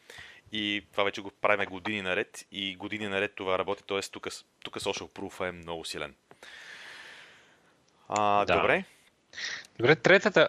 И 0.53 0.85
това 0.93 1.05
вече 1.05 1.21
го 1.21 1.31
правим 1.31 1.67
години 1.67 2.03
наред 2.03 2.47
и 2.53 2.77
години 2.77 3.09
наред 3.09 3.35
това 3.35 3.59
работи, 3.59 3.83
т.е. 3.89 4.01
тук, 4.01 4.29
тук 4.65 4.75
social 4.75 5.09
proof 5.09 5.49
е 5.49 5.53
много 5.53 5.85
силен. 5.85 6.15
А, 8.09 8.45
да. 8.45 8.57
Добре. 8.57 8.85
Добре, 9.79 9.97
третата, 9.97 10.49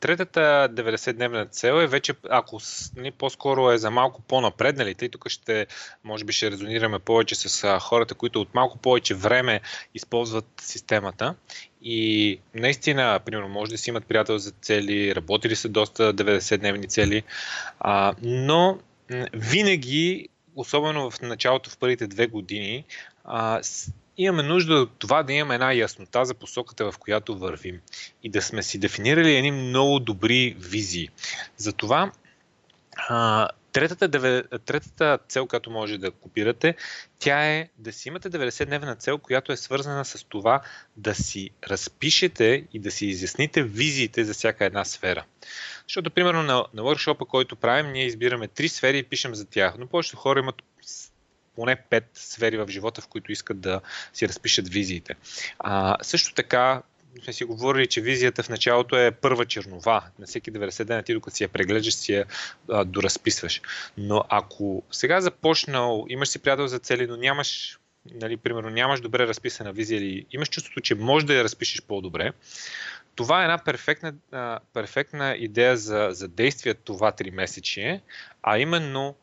Третата 0.00 0.68
90-дневна 0.72 1.50
цел 1.50 1.82
е 1.82 1.86
вече, 1.86 2.14
ако 2.30 2.60
не, 2.96 3.10
по-скоро 3.10 3.70
е 3.70 3.78
за 3.78 3.90
малко 3.90 4.22
по-напред, 4.22 4.76
нали, 4.76 4.94
тъй 4.94 5.08
тук 5.08 5.28
ще, 5.28 5.66
може 6.04 6.24
би 6.24 6.32
ще 6.32 6.50
резонираме 6.50 6.98
повече 6.98 7.34
с 7.34 7.78
хората, 7.80 8.14
които 8.14 8.40
от 8.40 8.54
малко 8.54 8.78
повече 8.78 9.14
време 9.14 9.60
използват 9.94 10.46
системата. 10.60 11.34
И 11.82 12.38
наистина, 12.54 13.20
примерно, 13.24 13.48
може 13.48 13.70
да 13.70 13.78
си 13.78 13.90
имат 13.90 14.06
приятел 14.06 14.38
за 14.38 14.50
цели, 14.50 15.14
работили 15.14 15.56
са 15.56 15.68
доста 15.68 16.14
90-дневни 16.14 16.88
цели, 16.88 17.22
а, 17.80 18.14
но 18.22 18.78
винаги, 19.32 20.28
особено 20.56 21.10
в 21.10 21.20
началото, 21.20 21.70
в 21.70 21.78
първите 21.78 22.06
две 22.06 22.26
години, 22.26 22.84
а, 23.24 23.60
имаме 24.24 24.42
нужда 24.42 24.74
от 24.74 24.90
това 24.98 25.22
да 25.22 25.32
имаме 25.32 25.54
една 25.54 25.72
яснота 25.72 26.24
за 26.24 26.34
посоката, 26.34 26.92
в 26.92 26.98
която 26.98 27.38
вървим 27.38 27.80
и 28.22 28.30
да 28.30 28.42
сме 28.42 28.62
си 28.62 28.78
дефинирали 28.78 29.36
едни 29.36 29.50
много 29.50 29.98
добри 29.98 30.56
визии. 30.58 31.08
Затова 31.56 32.12
а, 32.96 33.48
третата, 33.72 34.42
третата 34.66 35.18
цел, 35.28 35.46
която 35.46 35.70
може 35.70 35.98
да 35.98 36.10
копирате, 36.10 36.74
тя 37.18 37.46
е 37.46 37.68
да 37.78 37.92
си 37.92 38.08
имате 38.08 38.30
90-дневна 38.30 38.98
цел, 38.98 39.18
която 39.18 39.52
е 39.52 39.56
свързана 39.56 40.04
с 40.04 40.24
това 40.28 40.60
да 40.96 41.14
си 41.14 41.50
разпишете 41.68 42.64
и 42.72 42.78
да 42.78 42.90
си 42.90 43.06
изясните 43.06 43.62
визиите 43.62 44.24
за 44.24 44.34
всяка 44.34 44.64
една 44.64 44.84
сфера. 44.84 45.24
Защото, 45.88 46.10
примерно, 46.10 46.42
на, 46.42 46.64
на 46.74 46.82
workshop 46.82 47.26
който 47.26 47.56
правим, 47.56 47.92
ние 47.92 48.06
избираме 48.06 48.48
три 48.48 48.68
сфери 48.68 48.98
и 48.98 49.02
пишем 49.02 49.34
за 49.34 49.44
тях, 49.44 49.74
но 49.78 49.86
повечето 49.86 50.16
хора 50.16 50.40
имат 50.40 50.62
поне 51.60 51.76
пет 51.76 52.10
сфери 52.14 52.56
в 52.56 52.68
живота, 52.68 53.00
в 53.00 53.08
които 53.08 53.32
искат 53.32 53.60
да 53.60 53.80
си 54.12 54.28
разпишат 54.28 54.68
визиите. 54.68 55.14
А, 55.58 55.96
също 56.02 56.34
така, 56.34 56.82
сме 57.22 57.32
си 57.32 57.44
говорили, 57.44 57.86
че 57.86 58.00
визията 58.00 58.42
в 58.42 58.48
началото 58.48 58.96
е 58.96 59.10
първа 59.10 59.46
чернова. 59.46 60.02
На 60.18 60.26
всеки 60.26 60.52
90 60.52 60.84
дена 60.84 61.02
ти, 61.02 61.14
докато 61.14 61.36
си 61.36 61.42
я 61.42 61.48
преглеждаш, 61.48 61.94
си 61.94 62.12
я 62.12 62.24
а, 62.70 62.84
доразписваш. 62.84 63.60
Но 63.96 64.24
ако 64.28 64.82
сега 64.90 65.20
започнал, 65.20 66.06
имаш 66.08 66.28
си 66.28 66.38
приятел 66.38 66.66
за 66.66 66.78
цели, 66.78 67.06
но 67.06 67.16
нямаш, 67.16 67.78
нали, 68.14 68.36
примерно, 68.36 68.70
нямаш 68.70 69.00
добре 69.00 69.26
разписана 69.26 69.72
визия 69.72 69.96
или 69.98 70.26
имаш 70.32 70.48
чувството, 70.48 70.80
че 70.80 70.94
можеш 70.94 71.26
да 71.26 71.34
я 71.34 71.44
разпишеш 71.44 71.82
по-добре, 71.82 72.32
това 73.14 73.40
е 73.40 73.44
една 73.44 73.58
перфектна, 73.58 74.14
а, 74.32 74.58
перфектна 74.74 75.36
идея 75.38 75.76
за, 75.76 76.08
за 76.10 76.28
действие 76.28 76.74
това 76.74 77.12
3 77.12 77.30
месечие, 77.30 78.00
а 78.42 78.58
именно 78.58 79.14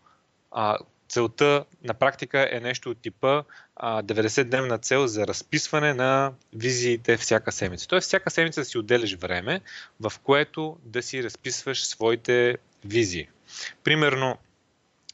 а, 0.52 0.78
целта 1.10 1.66
на 1.84 1.94
практика 1.94 2.50
е 2.52 2.60
нещо 2.60 2.90
от 2.90 3.02
типа 3.02 3.44
90-дневна 3.82 4.82
цел 4.82 5.08
за 5.08 5.28
разписване 5.28 5.94
на 5.94 6.34
визиите 6.54 7.18
всяка 7.18 7.52
седмица. 7.52 7.88
Тоест 7.88 8.08
всяка 8.08 8.32
седмица 8.32 8.66
си 8.66 8.78
отделиш 8.78 9.16
време, 9.16 9.62
в 10.00 10.14
което 10.24 10.78
да 10.84 11.04
си 11.04 11.24
разписваш 11.24 11.86
своите 11.86 12.58
визии. 12.86 13.28
Примерно, 13.84 14.38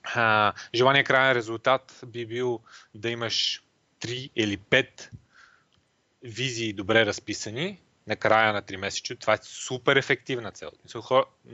а, 0.03 0.53
желания 0.75 1.03
крайен 1.03 1.38
резултат 1.38 1.99
би 2.06 2.25
бил 2.25 2.60
да 2.95 3.10
имаш 3.10 3.63
3 4.01 4.29
или 4.36 4.58
5 4.58 5.10
визии 6.23 6.73
добре 6.73 7.06
разписани 7.06 7.79
на 8.07 8.15
края 8.15 8.53
на 8.53 8.61
3 8.61 8.75
месеца. 8.77 9.15
Това 9.15 9.33
е 9.33 9.37
супер 9.43 9.95
ефективна 9.95 10.51
цел. 10.51 10.69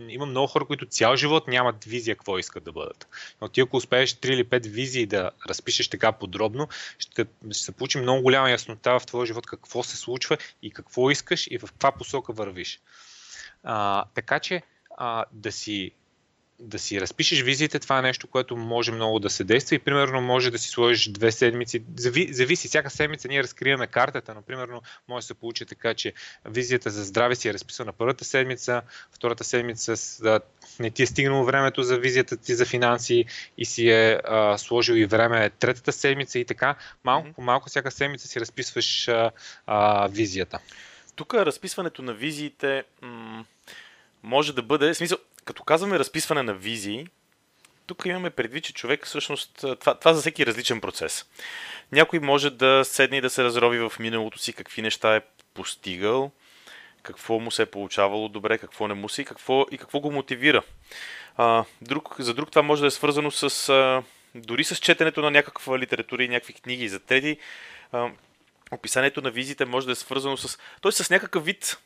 Има 0.08 0.26
много 0.26 0.48
хора, 0.48 0.66
които 0.66 0.86
цял 0.86 1.16
живот 1.16 1.48
нямат 1.48 1.84
визия 1.86 2.16
какво 2.16 2.38
искат 2.38 2.64
да 2.64 2.72
бъдат. 2.72 3.08
Но 3.42 3.50
ти 3.50 3.62
ако 3.62 3.78
успееш 3.78 4.14
3 4.14 4.28
или 4.28 4.46
5 4.46 4.70
визии 4.70 5.06
да 5.06 5.32
разпишеш 5.50 5.88
така 5.88 6.12
подробно, 6.12 6.68
ще, 7.00 7.26
ще 7.52 7.64
се 7.64 7.72
получи 7.72 7.98
много 7.98 8.22
голяма 8.22 8.52
яснота 8.52 9.00
в 9.00 9.06
твоя 9.06 9.26
живот 9.26 9.48
какво 9.48 9.84
се 9.84 9.98
случва 9.98 10.38
и 10.62 10.72
какво 10.72 11.12
искаш 11.12 11.48
и 11.52 11.58
в 11.58 11.62
каква 11.62 11.92
посока 11.92 12.34
вървиш. 12.34 12.80
А, 13.64 14.06
така 14.14 14.40
че 14.40 14.62
а, 14.98 15.26
да 15.32 15.52
си 15.52 15.92
да 16.60 16.80
си 16.80 17.02
разпишеш 17.02 17.42
визиите, 17.42 17.80
това 17.80 18.00
е 18.00 18.02
нещо, 18.02 18.28
което 18.28 18.58
може 18.58 18.92
много 18.92 19.20
да 19.20 19.30
се 19.30 19.44
действа 19.44 19.76
и 19.76 19.80
примерно 19.80 20.22
може 20.22 20.52
да 20.52 20.58
си 20.58 20.70
сложиш 20.70 21.10
две 21.10 21.32
седмици. 21.32 21.84
Зави, 21.98 22.34
зависи, 22.34 22.68
всяка 22.68 22.90
седмица 22.90 23.28
ние 23.28 23.44
разкриваме 23.44 23.88
картата, 23.88 24.34
но 24.36 24.42
примерно 24.42 24.82
може 25.08 25.24
да 25.24 25.28
се 25.28 25.34
получи 25.34 25.66
така, 25.66 25.94
че 25.94 26.14
визията 26.46 26.90
за 26.90 27.04
здраве 27.04 27.36
си 27.36 27.50
е 27.50 27.54
разписана 27.54 27.94
първата 27.94 28.26
седмица, 28.26 28.82
втората 29.12 29.44
седмица 29.44 29.96
да, 30.24 30.40
не 30.80 30.92
ти 30.92 31.04
е 31.04 31.06
стигнало 31.06 31.46
времето 31.46 31.84
за 31.84 31.98
визията 31.98 32.38
ти 32.38 32.56
за 32.56 32.66
финанси 32.66 33.26
и 33.58 33.66
си 33.66 33.90
е 33.90 34.20
а, 34.24 34.58
сложил 34.58 34.94
и 34.94 35.06
време 35.06 35.50
третата 35.50 35.92
седмица 35.92 36.40
и 36.40 36.46
така. 36.46 36.76
Малко 37.04 37.34
по 37.34 37.42
малко 37.42 37.70
всяка 37.70 37.92
седмица 37.92 38.28
си 38.28 38.40
разписваш 38.40 39.08
а, 39.08 39.32
а, 39.68 40.08
визията. 40.08 40.60
Тук 41.16 41.34
разписването 41.34 42.02
на 42.02 42.14
визиите 42.14 42.84
м- 43.02 43.46
може 44.24 44.54
да 44.54 44.62
бъде, 44.62 44.94
в 44.94 44.98
смисъл, 44.98 45.18
като 45.50 45.64
казваме 45.64 46.00
разписване 46.00 46.44
на 46.44 46.54
визии, 46.54 47.08
тук 47.86 48.06
имаме 48.06 48.30
предвид, 48.30 48.64
че 48.64 48.74
човек 48.74 49.06
всъщност, 49.06 49.66
това, 49.80 49.96
това 49.96 50.14
за 50.14 50.22
всеки 50.22 50.46
различен 50.46 50.82
процес. 50.82 51.26
Някой 51.92 52.20
може 52.20 52.50
да 52.50 52.86
седне 52.86 53.18
и 53.18 53.22
да 53.22 53.30
се 53.30 53.44
разрови 53.44 53.80
в 53.80 53.94
миналото 54.00 54.40
си, 54.40 54.54
какви 54.54 54.82
неща 54.82 55.16
е 55.16 55.22
постигал, 55.54 56.32
какво 57.04 57.40
му 57.40 57.52
се 57.52 57.62
е 57.62 57.66
получавало 57.66 58.28
добре, 58.28 58.58
какво 58.58 58.88
не 58.88 58.94
му 58.94 59.10
се 59.10 59.22
и 59.22 59.26
какво, 59.26 59.66
и 59.72 59.78
какво 59.78 60.00
го 60.00 60.12
мотивира. 60.12 60.64
А, 61.38 61.66
друг, 61.82 62.16
за 62.20 62.34
друг 62.34 62.50
това 62.50 62.62
може 62.62 62.82
да 62.82 62.88
е 62.88 62.92
свързано 62.92 63.32
с 63.32 63.70
а, 63.70 64.04
дори 64.36 64.64
с 64.64 64.76
четенето 64.76 65.22
на 65.22 65.32
някаква 65.32 65.80
литература 65.80 66.24
и 66.24 66.28
някакви 66.28 66.54
книги. 66.54 66.90
За 66.90 67.00
трети 67.00 67.38
а, 67.92 68.10
описанието 68.72 69.22
на 69.22 69.32
визите 69.32 69.66
може 69.66 69.86
да 69.86 69.92
е 69.92 69.96
свързано 69.96 70.38
с... 70.38 70.58
Т.е. 70.82 70.92
с 70.92 71.10
някакъв 71.10 71.46
вид... 71.46 71.78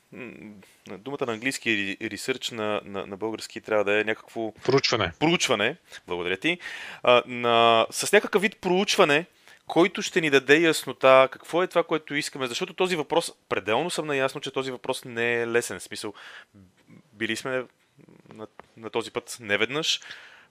Думата 0.97 1.25
на 1.25 1.33
английски 1.33 1.97
ресърч 2.01 2.51
на, 2.51 2.81
на, 2.85 3.05
на 3.07 3.17
български 3.17 3.61
трябва 3.61 3.83
да 3.83 3.99
е 3.99 4.03
някакво... 4.03 4.51
Проучване. 4.51 5.11
Проучване, 5.19 5.77
благодаря 6.07 6.37
ти. 6.37 6.57
А, 7.03 7.23
на, 7.25 7.87
с 7.91 8.11
някакъв 8.11 8.41
вид 8.41 8.57
проучване, 8.61 9.25
който 9.67 10.01
ще 10.01 10.21
ни 10.21 10.29
даде 10.29 10.59
яснота 10.59 11.29
какво 11.31 11.63
е 11.63 11.67
това, 11.67 11.83
което 11.83 12.15
искаме. 12.15 12.47
Защото 12.47 12.73
този 12.73 12.95
въпрос, 12.95 13.31
пределно 13.49 13.89
съм 13.89 14.07
наясно, 14.07 14.41
че 14.41 14.51
този 14.51 14.71
въпрос 14.71 15.05
не 15.05 15.41
е 15.41 15.47
лесен. 15.47 15.79
В 15.79 15.83
смисъл, 15.83 16.13
били 17.13 17.35
сме 17.35 17.63
на, 18.33 18.47
на 18.77 18.89
този 18.89 19.11
път 19.11 19.37
неведнъж 19.39 19.99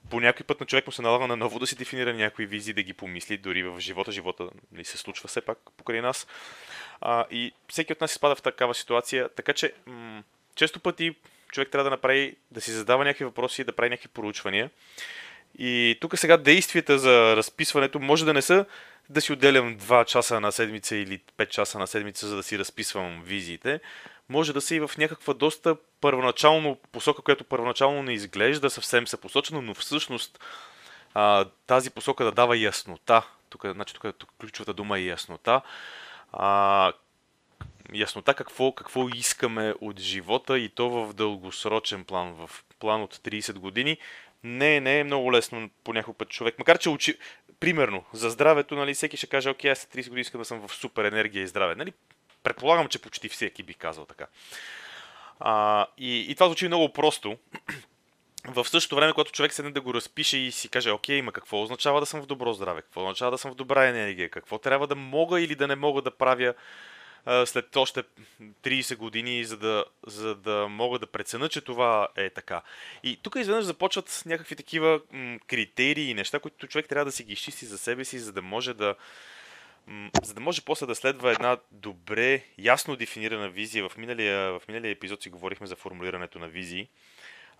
по 0.09 0.19
някой 0.19 0.45
път 0.45 0.59
на 0.59 0.65
човек 0.65 0.87
му 0.87 0.91
се 0.91 1.01
налага 1.01 1.27
на 1.27 1.35
ново 1.35 1.59
да 1.59 1.67
си 1.67 1.75
дефинира 1.75 2.13
някои 2.13 2.45
визии, 2.45 2.73
да 2.73 2.83
ги 2.83 2.93
помисли, 2.93 3.37
дори 3.37 3.63
в 3.63 3.79
живота. 3.79 4.11
Живота 4.11 4.49
не 4.71 4.83
се 4.83 4.97
случва 4.97 5.27
все 5.27 5.41
пак 5.41 5.57
покрай 5.77 6.01
нас. 6.01 6.27
А, 7.01 7.25
и 7.31 7.51
всеки 7.69 7.93
от 7.93 8.01
нас 8.01 8.11
изпада 8.11 8.35
в 8.35 8.41
такава 8.41 8.73
ситуация, 8.73 9.29
така 9.29 9.53
че 9.53 9.73
м- 9.85 10.23
често 10.55 10.79
пъти 10.79 11.15
човек 11.51 11.69
трябва 11.69 11.83
да 11.83 11.89
направи, 11.89 12.35
да 12.51 12.61
си 12.61 12.71
задава 12.71 13.03
някакви 13.03 13.25
въпроси, 13.25 13.63
да 13.63 13.71
прави 13.71 13.89
някакви 13.89 14.09
проучвания. 14.09 14.69
И 15.57 15.97
тук 16.01 16.17
сега 16.17 16.37
действията 16.37 16.99
за 16.99 17.35
разписването 17.35 17.99
може 17.99 18.25
да 18.25 18.33
не 18.33 18.41
са 18.41 18.65
да 19.09 19.21
си 19.21 19.33
отделям 19.33 19.77
2 19.77 20.05
часа 20.05 20.39
на 20.39 20.51
седмица 20.51 20.95
или 20.95 21.21
5 21.37 21.49
часа 21.49 21.79
на 21.79 21.87
седмица, 21.87 22.27
за 22.27 22.35
да 22.35 22.43
си 22.43 22.59
разписвам 22.59 23.21
визиите, 23.25 23.79
може 24.29 24.53
да 24.53 24.61
се 24.61 24.75
и 24.75 24.79
в 24.79 24.91
някаква 24.97 25.33
доста 25.33 25.75
първоначално 26.01 26.77
посока, 26.91 27.21
която 27.21 27.43
първоначално 27.43 28.03
не 28.03 28.13
изглежда 28.13 28.69
съвсем 28.69 29.05
посочена, 29.21 29.61
но 29.61 29.73
всъщност 29.73 30.39
а, 31.13 31.45
тази 31.67 31.89
посока 31.89 32.23
да 32.23 32.31
дава 32.31 32.57
яснота. 32.57 33.27
Тук, 33.49 33.65
значи, 33.65 33.93
тук, 33.93 34.17
тук 34.17 34.29
ключовата 34.39 34.73
дума 34.73 34.97
е 34.97 35.03
яснота. 35.03 35.61
А, 36.31 36.93
яснота 37.93 38.33
какво, 38.33 38.71
какво 38.71 39.09
искаме 39.09 39.73
от 39.81 39.99
живота 39.99 40.59
и 40.59 40.69
то 40.69 40.89
в 40.89 41.13
дългосрочен 41.13 42.03
план, 42.03 42.33
в 42.33 42.63
план 42.79 43.01
от 43.01 43.15
30 43.15 43.53
години. 43.53 43.97
Не, 44.43 44.79
не 44.79 44.99
е 44.99 45.03
много 45.03 45.33
лесно 45.33 45.69
по 45.83 45.93
някой 45.93 46.13
път 46.13 46.29
човек. 46.29 46.59
Макар, 46.59 46.77
че 46.77 46.89
учи... 46.89 47.17
Примерно, 47.59 48.03
за 48.13 48.29
здравето, 48.29 48.75
нали, 48.75 48.93
всеки 48.93 49.17
ще 49.17 49.27
каже, 49.27 49.49
окей, 49.49 49.71
аз 49.71 49.85
30 49.85 50.03
години 50.03 50.21
искам 50.21 50.41
да 50.41 50.45
съм 50.45 50.67
в 50.67 50.73
супер 50.73 51.03
енергия 51.03 51.43
и 51.43 51.47
здраве. 51.47 51.75
Нали, 51.75 51.93
Предполагам, 52.43 52.87
че 52.87 53.01
почти 53.01 53.29
всеки 53.29 53.63
би 53.63 53.73
казал 53.73 54.05
така. 54.05 54.27
А, 55.39 55.87
и, 55.97 56.31
и 56.31 56.35
това 56.35 56.47
звучи 56.47 56.67
много 56.67 56.93
просто. 56.93 57.37
в 58.47 58.65
същото 58.65 58.95
време, 58.95 59.13
когато 59.13 59.31
човек 59.31 59.53
седне 59.53 59.71
да 59.71 59.81
го 59.81 59.93
разпише 59.93 60.37
и 60.37 60.51
си 60.51 60.69
каже, 60.69 60.91
окей, 60.91 61.17
има 61.17 61.31
какво 61.31 61.61
означава 61.61 61.99
да 61.99 62.05
съм 62.05 62.21
в 62.21 62.25
добро 62.25 62.53
здраве, 62.53 62.81
какво 62.81 63.01
означава 63.01 63.31
да 63.31 63.37
съм 63.37 63.51
в 63.51 63.55
добра 63.55 63.87
енергия, 63.87 64.29
какво 64.29 64.57
трябва 64.57 64.87
да 64.87 64.95
мога 64.95 65.41
или 65.41 65.55
да 65.55 65.67
не 65.67 65.75
мога 65.75 66.01
да 66.01 66.11
правя 66.11 66.53
а, 67.25 67.45
след 67.45 67.75
още 67.75 68.03
30 68.63 68.95
години, 68.95 69.45
за 69.45 69.57
да, 69.57 69.85
за 70.07 70.35
да 70.35 70.67
мога 70.69 70.99
да 70.99 71.07
преценя, 71.07 71.49
че 71.49 71.61
това 71.61 72.07
е 72.15 72.29
така. 72.29 72.61
И 73.03 73.19
тук 73.23 73.35
изведнъж 73.35 73.65
започват 73.65 74.23
някакви 74.25 74.55
такива 74.55 75.01
м- 75.11 75.39
критерии 75.47 76.09
и 76.09 76.13
неща, 76.13 76.39
които 76.39 76.67
човек 76.67 76.87
трябва 76.89 77.05
да 77.05 77.11
си 77.11 77.23
ги 77.23 77.33
изчисти 77.33 77.65
за 77.65 77.77
себе 77.77 78.05
си, 78.05 78.19
за 78.19 78.33
да 78.33 78.41
може 78.41 78.73
да, 78.73 78.95
за 80.23 80.33
да 80.33 80.41
може 80.41 80.61
после 80.61 80.85
да 80.85 80.95
следва 80.95 81.31
една 81.31 81.57
добре, 81.71 82.43
ясно 82.57 82.95
дефинирана 82.95 83.49
визия. 83.49 83.89
В 83.89 83.97
миналия, 83.97 84.59
в 84.59 84.61
миналия 84.67 84.91
епизод 84.91 85.21
си 85.21 85.29
говорихме 85.29 85.67
за 85.67 85.75
формулирането 85.75 86.39
на 86.39 86.47
визии 86.47 86.87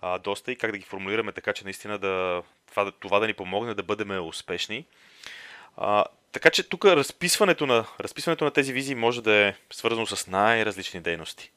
а, 0.04 0.18
доста 0.18 0.52
и 0.52 0.56
как 0.56 0.72
да 0.72 0.78
ги 0.78 0.84
формулираме 0.84 1.32
така, 1.32 1.52
че 1.52 1.64
наистина 1.64 1.98
да, 1.98 2.42
това, 2.70 2.90
това 2.90 3.18
да 3.18 3.26
ни 3.26 3.34
помогне 3.34 3.74
да 3.74 3.82
бъдем 3.82 4.26
успешни. 4.26 4.86
А, 5.76 6.04
така 6.32 6.50
че 6.50 6.68
тук 6.68 6.84
разписването 6.84 7.66
на, 7.66 7.86
разписването 8.00 8.44
на 8.44 8.50
тези 8.50 8.72
визии 8.72 8.94
може 8.94 9.22
да 9.22 9.34
е 9.34 9.54
свързано 9.72 10.06
с 10.06 10.26
най-различни 10.26 11.00
дейности. 11.00 11.50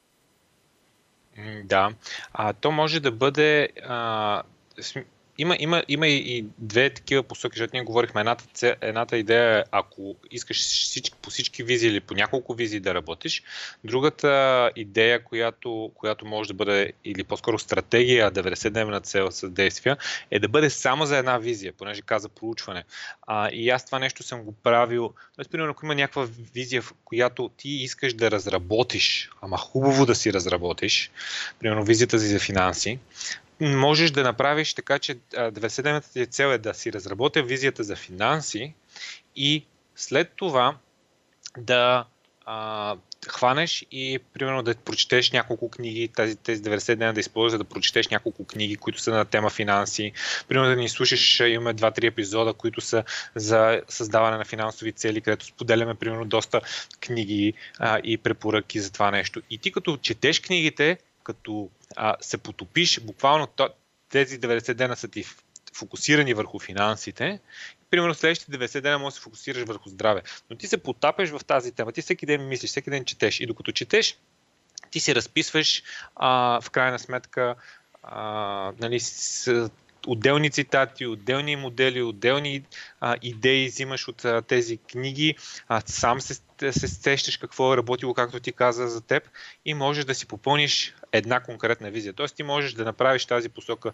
Да, 1.64 1.94
а, 2.32 2.52
то 2.52 2.70
може 2.70 3.00
да 3.00 3.10
бъде 3.10 3.68
а, 3.84 4.42
има, 5.38 5.56
има, 5.58 5.82
има 5.88 6.08
и, 6.08 6.44
две 6.58 6.90
такива 6.90 7.22
посоки, 7.22 7.58
защото 7.58 7.76
ние 7.76 7.82
говорихме. 7.82 8.20
Едната, 8.20 8.76
едната 8.80 9.16
идея 9.16 9.58
е, 9.58 9.64
ако 9.70 10.16
искаш 10.30 10.56
всички, 10.58 11.16
по 11.22 11.30
всички 11.30 11.62
визии 11.62 11.90
или 11.90 12.00
по 12.00 12.14
няколко 12.14 12.54
визии 12.54 12.80
да 12.80 12.94
работиш. 12.94 13.42
Другата 13.84 14.70
идея, 14.76 15.24
която, 15.24 15.90
която 15.94 16.26
може 16.26 16.48
да 16.48 16.54
бъде, 16.54 16.92
или 17.04 17.24
по-скоро 17.24 17.58
стратегия, 17.58 18.32
90-дневна 18.32 19.02
цел 19.02 19.30
с 19.30 19.50
действия, 19.50 19.96
е 20.30 20.38
да 20.38 20.48
бъде 20.48 20.70
само 20.70 21.06
за 21.06 21.16
една 21.16 21.38
визия, 21.38 21.72
понеже 21.72 22.02
каза 22.02 22.28
проучване. 22.28 22.84
А, 23.22 23.50
и 23.52 23.70
аз 23.70 23.86
това 23.86 23.98
нещо 23.98 24.22
съм 24.22 24.42
го 24.42 24.52
правил. 24.52 25.12
Тоест, 25.36 25.50
примерно, 25.50 25.70
ако 25.70 25.86
има 25.86 25.94
някаква 25.94 26.28
визия, 26.54 26.82
в 26.82 26.92
която 27.04 27.50
ти 27.56 27.68
искаш 27.68 28.14
да 28.14 28.30
разработиш, 28.30 29.30
ама 29.40 29.56
хубаво 29.58 30.06
да 30.06 30.14
си 30.14 30.32
разработиш, 30.32 31.10
примерно 31.58 31.84
визията 31.84 32.18
си 32.18 32.26
за 32.26 32.38
финанси, 32.38 32.98
можеш 33.60 34.10
да 34.10 34.22
направиш 34.22 34.74
така, 34.74 34.98
че 34.98 35.14
90-дневната 35.14 36.12
ти 36.12 36.26
цел 36.26 36.46
е 36.46 36.58
да 36.58 36.74
си 36.74 36.92
разработя 36.92 37.42
визията 37.42 37.84
за 37.84 37.96
финанси 37.96 38.74
и 39.36 39.64
след 39.96 40.32
това 40.36 40.76
да 41.58 42.04
а, 42.46 42.96
хванеш 43.28 43.86
и 43.92 44.18
примерно 44.32 44.62
да 44.62 44.74
прочетеш 44.74 45.30
няколко 45.30 45.70
книги, 45.70 46.08
тези, 46.08 46.36
тези 46.36 46.62
90 46.62 46.94
дена 46.94 47.12
да 47.14 47.20
използваш 47.20 47.58
да 47.58 47.64
прочетеш 47.64 48.08
няколко 48.08 48.44
книги, 48.44 48.76
които 48.76 49.00
са 49.00 49.10
на 49.10 49.24
тема 49.24 49.50
финанси. 49.50 50.12
Примерно 50.48 50.68
да 50.68 50.76
ни 50.76 50.88
слушаш, 50.88 51.40
имаме 51.40 51.74
2-3 51.74 52.04
епизода, 52.04 52.52
които 52.52 52.80
са 52.80 53.04
за 53.34 53.82
създаване 53.88 54.36
на 54.36 54.44
финансови 54.44 54.92
цели, 54.92 55.20
където 55.20 55.46
споделяме 55.46 55.94
примерно 55.94 56.24
доста 56.24 56.60
книги 57.00 57.54
а, 57.78 58.00
и 58.04 58.18
препоръки 58.18 58.80
за 58.80 58.92
това 58.92 59.10
нещо. 59.10 59.42
И 59.50 59.58
ти 59.58 59.72
като 59.72 59.96
четеш 59.96 60.40
книгите, 60.40 60.98
като 61.28 61.70
а, 61.96 62.16
се 62.20 62.38
потопиш, 62.38 63.00
буквално 63.00 63.48
тези 64.08 64.40
90 64.40 64.74
дена 64.74 64.96
са 64.96 65.08
ти 65.08 65.24
фокусирани 65.74 66.34
върху 66.34 66.58
финансите, 66.58 67.40
примерно 67.90 68.14
следващите 68.14 68.52
90 68.52 68.80
дена 68.80 68.98
можеш 68.98 69.14
да 69.14 69.18
се 69.18 69.22
фокусираш 69.22 69.62
върху 69.62 69.88
здраве. 69.88 70.22
Но 70.50 70.56
ти 70.56 70.66
се 70.66 70.82
потапеш 70.82 71.30
в 71.30 71.40
тази 71.46 71.72
тема, 71.72 71.92
ти 71.92 72.02
всеки 72.02 72.26
ден 72.26 72.48
мислиш, 72.48 72.70
всеки 72.70 72.90
ден 72.90 73.04
четеш. 73.04 73.40
И 73.40 73.46
докато 73.46 73.72
четеш, 73.72 74.18
ти 74.90 75.00
си 75.00 75.14
разписваш 75.14 75.82
а, 76.16 76.60
в 76.60 76.70
крайна 76.70 76.98
сметка 76.98 77.54
а, 78.02 78.72
нали, 78.80 79.00
с, 79.00 79.70
отделни 80.06 80.50
цитати, 80.50 81.06
отделни 81.06 81.56
модели, 81.56 82.02
отделни 82.02 82.64
а, 83.00 83.16
идеи 83.22 83.68
взимаш 83.68 84.08
от 84.08 84.24
а, 84.24 84.42
тези 84.42 84.76
книги, 84.78 85.34
а, 85.68 85.82
сам 85.86 86.20
се 86.20 86.40
се 86.60 86.88
сещаш 86.88 87.36
какво 87.36 87.74
е 87.74 87.76
работило, 87.76 88.14
както 88.14 88.40
ти 88.40 88.52
каза 88.52 88.88
за 88.88 89.00
теб 89.00 89.22
и 89.64 89.74
можеш 89.74 90.04
да 90.04 90.14
си 90.14 90.26
попълниш 90.26 90.94
една 91.12 91.40
конкретна 91.40 91.90
визия. 91.90 92.12
Тоест 92.12 92.36
ти 92.36 92.42
можеш 92.42 92.72
да 92.72 92.84
направиш 92.84 93.24
тази 93.24 93.48
посока, 93.48 93.92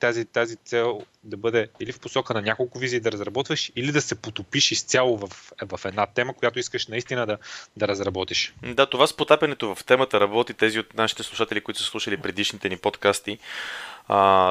тази, 0.00 0.24
тази 0.24 0.56
цел 0.56 1.00
да 1.24 1.36
бъде 1.36 1.68
или 1.80 1.92
в 1.92 2.00
посока 2.00 2.34
на 2.34 2.42
няколко 2.42 2.78
визии 2.78 3.00
да 3.00 3.12
разработваш, 3.12 3.72
или 3.76 3.92
да 3.92 4.00
се 4.00 4.14
потопиш 4.14 4.72
изцяло 4.72 5.16
в, 5.18 5.28
в 5.72 5.84
една 5.84 6.06
тема, 6.06 6.34
която 6.34 6.58
искаш 6.58 6.86
наистина 6.86 7.26
да, 7.26 7.38
да 7.76 7.88
разработиш. 7.88 8.54
Да, 8.62 8.86
това 8.86 9.06
с 9.06 9.16
потапянето 9.16 9.74
в 9.74 9.84
темата 9.84 10.20
работи. 10.20 10.54
Тези 10.54 10.78
от 10.78 10.94
нашите 10.94 11.22
слушатели, 11.22 11.60
които 11.60 11.80
са 11.80 11.86
слушали 11.86 12.16
предишните 12.16 12.68
ни 12.68 12.76
подкасти, 12.76 13.38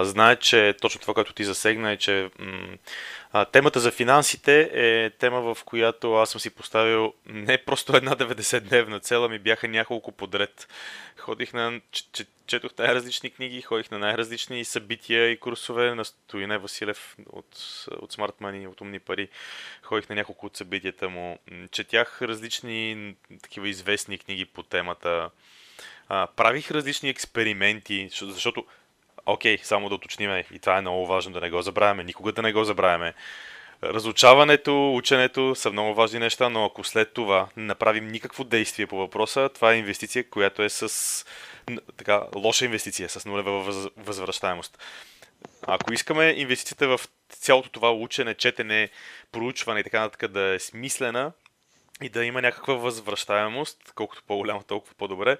знае, 0.01 0.35
че 0.35 0.75
точно 0.81 1.01
това, 1.01 1.13
което 1.13 1.33
ти 1.33 1.43
засегна 1.43 1.91
е, 1.91 1.97
че 1.97 2.29
м- 2.39 2.77
а, 3.33 3.45
темата 3.45 3.79
за 3.79 3.91
финансите 3.91 4.69
е 4.73 5.09
тема, 5.09 5.41
в 5.41 5.63
която 5.63 6.13
аз 6.15 6.29
съм 6.29 6.41
си 6.41 6.49
поставил 6.49 7.13
не 7.25 7.57
просто 7.57 7.95
една 7.95 8.15
90-дневна 8.15 9.01
цела, 9.01 9.29
ми 9.29 9.39
бяха 9.39 9.67
няколко 9.67 10.11
подред. 10.11 10.67
Ходих 11.17 11.53
на, 11.53 11.81
четох 12.47 12.71
най-различни 12.77 13.29
книги, 13.29 13.61
ходих 13.61 13.91
на 13.91 13.99
най-различни 13.99 14.65
събития 14.65 15.31
и 15.31 15.39
курсове 15.39 15.95
на 15.95 16.05
Стоине 16.05 16.57
Василев 16.57 17.15
от, 17.29 17.45
от 18.01 18.13
Smart 18.13 18.41
Money, 18.41 18.67
от 18.67 18.81
Умни 18.81 18.99
пари. 18.99 19.29
Ходих 19.83 20.09
на 20.09 20.15
няколко 20.15 20.45
от 20.45 20.57
събитията 20.57 21.09
му. 21.09 21.39
Четях 21.71 22.21
различни 22.21 23.15
такива 23.41 23.69
известни 23.69 24.17
книги 24.17 24.45
по 24.45 24.63
темата. 24.63 25.29
А, 26.09 26.27
правих 26.27 26.71
различни 26.71 27.09
експерименти, 27.09 28.09
защото 28.21 28.65
окей, 29.25 29.57
само 29.63 29.89
да 29.89 29.95
уточниме, 29.95 30.45
и 30.53 30.59
това 30.59 30.77
е 30.77 30.81
много 30.81 31.05
важно 31.05 31.33
да 31.33 31.41
не 31.41 31.49
го 31.49 31.61
забравяме, 31.61 32.03
никога 32.03 32.31
да 32.31 32.41
не 32.41 32.53
го 32.53 32.63
забравяме. 32.63 33.13
Разучаването, 33.83 34.95
ученето 34.95 35.55
са 35.55 35.71
много 35.71 35.93
важни 35.93 36.19
неща, 36.19 36.49
но 36.49 36.65
ако 36.65 36.83
след 36.83 37.13
това 37.13 37.47
не 37.57 37.63
направим 37.63 38.07
никакво 38.07 38.43
действие 38.43 38.87
по 38.87 38.97
въпроса, 38.97 39.49
това 39.49 39.73
е 39.73 39.77
инвестиция, 39.77 40.29
която 40.29 40.63
е 40.63 40.69
с 40.69 41.25
така, 41.97 42.23
лоша 42.35 42.65
инвестиция, 42.65 43.09
с 43.09 43.25
нулева 43.25 43.61
възвръщаемост. 43.97 44.77
Ако 45.67 45.93
искаме 45.93 46.33
инвестицията 46.37 46.97
в 46.97 47.07
цялото 47.29 47.69
това 47.69 47.91
учене, 47.91 48.33
четене, 48.33 48.89
проучване 49.31 49.79
и 49.79 49.83
така 49.83 49.99
нататък 49.99 50.31
да 50.31 50.41
е 50.41 50.59
смислена 50.59 51.31
и 52.01 52.09
да 52.09 52.25
има 52.25 52.41
някаква 52.41 52.73
възвръщаемост, 52.73 53.77
колкото 53.95 54.23
по-голяма, 54.27 54.63
толкова 54.63 54.93
по-добре, 54.97 55.37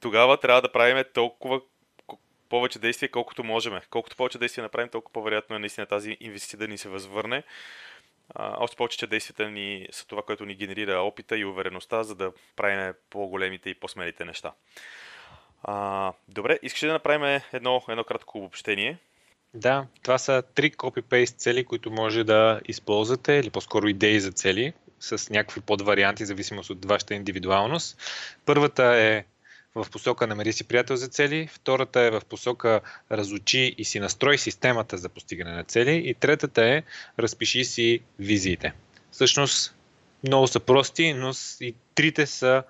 тогава 0.00 0.36
трябва 0.36 0.62
да 0.62 0.72
правим 0.72 1.04
толкова 1.14 1.60
повече 2.52 2.78
действия, 2.78 3.10
колкото 3.10 3.44
можем. 3.44 3.80
Колкото 3.90 4.16
повече 4.16 4.38
действия 4.38 4.62
направим, 4.62 4.88
толкова 4.88 5.12
по-вероятно 5.12 5.56
е 5.56 5.58
наистина 5.58 5.86
тази 5.86 6.16
инвестиция 6.20 6.58
да 6.58 6.68
ни 6.68 6.78
се 6.78 6.88
възвърне. 6.88 7.42
А, 8.34 8.56
още 8.58 8.76
повече, 8.76 8.98
че 8.98 9.06
действията 9.06 9.50
ни 9.50 9.88
са 9.92 10.06
това, 10.06 10.22
което 10.22 10.44
ни 10.44 10.54
генерира 10.54 11.00
опита 11.00 11.38
и 11.38 11.44
увереността, 11.44 12.02
за 12.02 12.14
да 12.14 12.32
правим 12.56 12.94
по-големите 13.10 13.70
и 13.70 13.74
по-смелите 13.74 14.24
неща. 14.24 14.52
А, 15.62 16.12
добре, 16.28 16.58
искаш 16.62 16.80
да 16.80 16.92
направим 16.92 17.40
едно, 17.52 17.82
едно 17.88 18.04
кратко 18.04 18.38
обобщение? 18.38 18.98
Да, 19.54 19.86
това 20.02 20.18
са 20.18 20.42
три 20.54 20.70
копипейст 20.70 21.38
цели, 21.38 21.64
които 21.64 21.90
може 21.90 22.24
да 22.24 22.60
използвате, 22.68 23.32
или 23.32 23.50
по-скоро 23.50 23.88
идеи 23.88 24.20
за 24.20 24.32
цели, 24.32 24.72
с 25.00 25.30
някакви 25.30 25.60
подварианти, 25.60 26.26
зависимост 26.26 26.70
от 26.70 26.84
вашата 26.84 27.14
индивидуалност. 27.14 27.98
Първата 28.46 28.84
е 28.84 29.24
в 29.74 29.86
посока 29.90 30.26
намери 30.26 30.52
си 30.52 30.64
приятел 30.64 30.96
за 30.96 31.08
цели, 31.08 31.48
втората 31.52 32.00
е 32.00 32.10
в 32.10 32.22
посока 32.28 32.80
разучи 33.12 33.74
и 33.78 33.84
си 33.84 34.00
настрой 34.00 34.38
системата 34.38 34.98
за 34.98 35.08
постигане 35.08 35.52
на 35.52 35.64
цели 35.64 36.02
и 36.04 36.14
третата 36.14 36.64
е 36.64 36.82
разпиши 37.18 37.64
си 37.64 38.00
визиите. 38.18 38.72
Всъщност 39.10 39.74
много 40.26 40.46
са 40.46 40.60
прости, 40.60 41.14
но 41.14 41.32
и 41.60 41.74
трите 41.94 42.26
са 42.26 42.62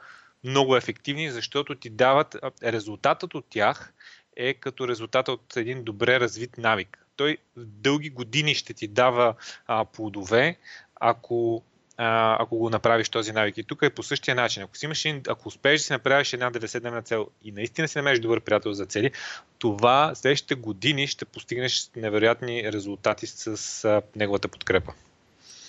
много 0.44 0.76
ефективни, 0.76 1.30
защото 1.30 1.74
ти 1.74 1.90
дават 1.90 2.36
резултатът 2.62 3.34
от 3.34 3.44
тях 3.50 3.92
е 4.36 4.54
като 4.54 4.88
резултат 4.88 5.28
от 5.28 5.56
един 5.56 5.84
добре 5.84 6.20
развит 6.20 6.58
навик. 6.58 7.06
Той 7.16 7.38
дълги 7.56 8.10
години 8.10 8.54
ще 8.54 8.74
ти 8.74 8.88
дава 8.88 9.34
а, 9.66 9.84
плодове, 9.84 10.56
ако 10.94 11.62
ако 11.96 12.59
го 12.59 12.70
направиш 12.70 13.09
този 13.09 13.33
навик. 13.33 13.59
И 13.59 13.64
тук 13.64 13.83
е 13.83 13.90
по 13.90 14.02
същия 14.02 14.35
начин. 14.35 14.62
Ако, 14.62 14.76
си 14.76 14.85
имаш, 14.85 15.07
ако 15.28 15.48
успееш 15.48 15.81
да 15.81 15.85
си 15.85 15.92
направиш 15.92 16.33
една 16.33 16.50
90-дневна 16.50 17.05
цел 17.05 17.28
и 17.42 17.52
наистина 17.52 17.88
си 17.88 17.98
намериш 17.98 18.20
добър 18.20 18.40
приятел 18.40 18.72
за 18.72 18.87
цели, 18.87 19.11
това 19.59 20.14
следващите 20.14 20.55
години 20.55 21.07
ще 21.07 21.24
постигнеш 21.24 21.90
невероятни 21.96 22.72
резултати 22.72 23.26
с 23.26 23.85
а, 23.85 24.02
неговата 24.16 24.48
подкрепа. 24.48 24.92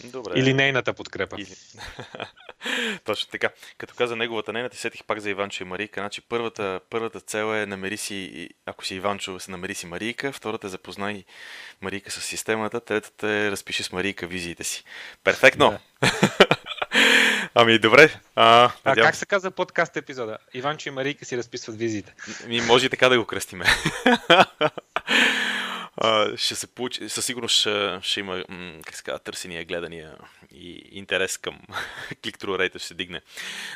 Добре. 0.03 0.31
Или 0.35 0.53
нейната 0.53 0.93
подкрепа. 0.93 1.35
Или... 1.39 1.55
Точно 3.05 3.31
така. 3.31 3.49
Като 3.77 3.93
каза 3.97 4.15
неговата 4.15 4.53
нейната, 4.53 4.77
сетих 4.77 5.03
пак 5.03 5.19
за 5.19 5.29
Иванчо 5.29 5.63
и 5.63 5.65
Марийка. 5.65 6.01
Значи 6.01 6.21
първата, 6.21 6.79
първата 6.89 7.19
цел 7.19 7.55
е 7.55 7.65
намери 7.65 7.97
си, 7.97 8.49
ако 8.65 8.85
си 8.85 8.95
Иванчо, 8.95 9.39
се 9.39 9.51
намери 9.51 9.75
си 9.75 9.85
Марийка, 9.85 10.31
втората 10.31 10.67
е 10.67 10.69
запознай 10.69 11.23
Марийка 11.81 12.11
с 12.11 12.21
системата, 12.21 12.79
третата 12.79 13.29
е 13.29 13.51
разпиши 13.51 13.83
с 13.83 13.91
Марийка 13.91 14.27
визиите 14.27 14.63
си. 14.63 14.83
Перфектно! 15.23 15.79
Да. 16.01 16.11
ами 17.55 17.79
добре. 17.79 18.19
А, 18.35 18.71
а 18.83 18.95
как 18.95 19.15
се 19.15 19.25
казва 19.25 19.51
подкаст 19.51 19.97
епизода? 19.97 20.37
Иванчо 20.53 20.89
и 20.89 20.91
Марийка 20.91 21.25
си 21.25 21.37
разписват 21.37 21.77
визиите. 21.77 22.13
Ми, 22.47 22.61
може 22.61 22.85
и 22.85 22.89
така 22.89 23.09
да 23.09 23.19
го 23.19 23.25
кръстиме 23.25 23.65
ще 26.35 26.55
се 26.55 26.67
получи, 26.67 27.09
със 27.09 27.25
сигурност 27.25 27.55
ще, 27.55 27.99
ще 28.01 28.19
има 28.19 28.43
как 28.85 28.95
се 28.95 29.03
казва, 29.03 29.19
търсения, 29.19 29.65
гледания 29.65 30.15
и 30.51 30.89
интерес 30.91 31.37
към 31.37 31.59
клик 32.23 32.37
рейта 32.43 32.79
ще 32.79 32.87
се 32.87 32.93
дигне. 32.93 33.21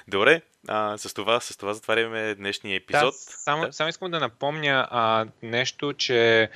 Добре, 0.08 0.42
а, 0.68 0.98
с, 0.98 1.14
това, 1.14 1.40
с 1.40 1.58
това 1.58 1.74
затваряме 1.74 2.36
днешния 2.36 2.76
епизод. 2.76 3.14
Да, 3.14 3.32
само, 3.32 3.66
да. 3.66 3.74
само 3.74 3.90
искам 3.90 4.12
да 4.12 4.20
напомня 4.20 4.88
а, 4.92 5.26
нещо, 5.42 5.94
че 5.94 6.50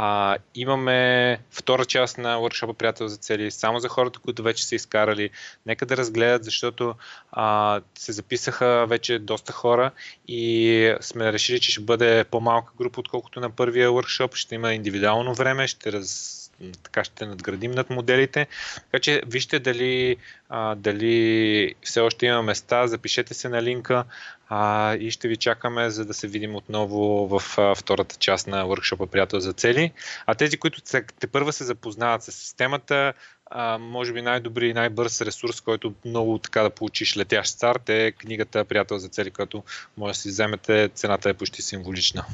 а, 0.00 0.36
имаме 0.54 1.40
втора 1.50 1.84
част 1.84 2.18
на 2.18 2.36
workshop 2.36 2.72
Приятел 2.72 3.08
за 3.08 3.16
цели, 3.16 3.50
само 3.50 3.80
за 3.80 3.88
хората, 3.88 4.18
които 4.18 4.42
вече 4.42 4.66
са 4.66 4.74
изкарали. 4.74 5.30
Нека 5.66 5.86
да 5.86 5.96
разгледат, 5.96 6.44
защото 6.44 6.94
а, 7.32 7.80
се 7.98 8.12
записаха 8.12 8.86
вече 8.88 9.18
доста 9.18 9.52
хора 9.52 9.90
и 10.28 10.94
сме 11.00 11.32
решили, 11.32 11.60
че 11.60 11.72
ще 11.72 11.80
бъде 11.80 12.24
по-малка 12.24 12.72
група, 12.76 13.00
отколкото 13.00 13.40
на 13.40 13.50
първия 13.50 13.90
workshop. 13.90 14.34
Ще 14.34 14.54
има 14.54 14.74
индивидуално 14.74 15.34
време, 15.34 15.66
ще 15.66 15.92
раз 15.92 16.37
така 16.82 17.04
ще 17.04 17.26
надградим 17.26 17.70
над 17.70 17.90
моделите. 17.90 18.46
Така 18.74 18.98
че 18.98 19.22
вижте 19.26 19.58
дали, 19.58 20.16
а, 20.48 20.74
дали 20.74 21.74
все 21.82 22.00
още 22.00 22.26
има 22.26 22.42
места, 22.42 22.86
запишете 22.86 23.34
се 23.34 23.48
на 23.48 23.62
линка 23.62 24.04
а, 24.48 24.94
и 24.94 25.10
ще 25.10 25.28
ви 25.28 25.36
чакаме, 25.36 25.90
за 25.90 26.04
да 26.04 26.14
се 26.14 26.28
видим 26.28 26.56
отново 26.56 27.28
в 27.28 27.58
а, 27.58 27.74
втората 27.74 28.16
част 28.16 28.46
на 28.46 28.64
workshop 28.64 29.06
Приятел 29.06 29.40
за 29.40 29.52
цели. 29.52 29.92
А 30.26 30.34
тези, 30.34 30.56
които 30.56 30.82
те, 31.20 31.26
първа 31.32 31.52
се 31.52 31.64
запознават 31.64 32.22
с 32.22 32.32
системата, 32.32 33.12
а, 33.50 33.78
може 33.78 34.12
би 34.12 34.22
най-добри 34.22 34.68
и 34.68 34.74
най-бърз 34.74 35.20
ресурс, 35.20 35.60
който 35.60 35.94
много 36.04 36.38
така 36.38 36.62
да 36.62 36.70
получиш 36.70 37.16
летящ 37.16 37.52
старт 37.52 37.88
е 37.88 38.12
книгата 38.12 38.64
Приятел 38.64 38.98
за 38.98 39.08
цели, 39.08 39.30
която 39.30 39.64
може 39.96 40.12
да 40.12 40.18
си 40.18 40.28
вземете. 40.28 40.90
Цената 40.94 41.30
е 41.30 41.34
почти 41.34 41.62
символична 41.62 42.24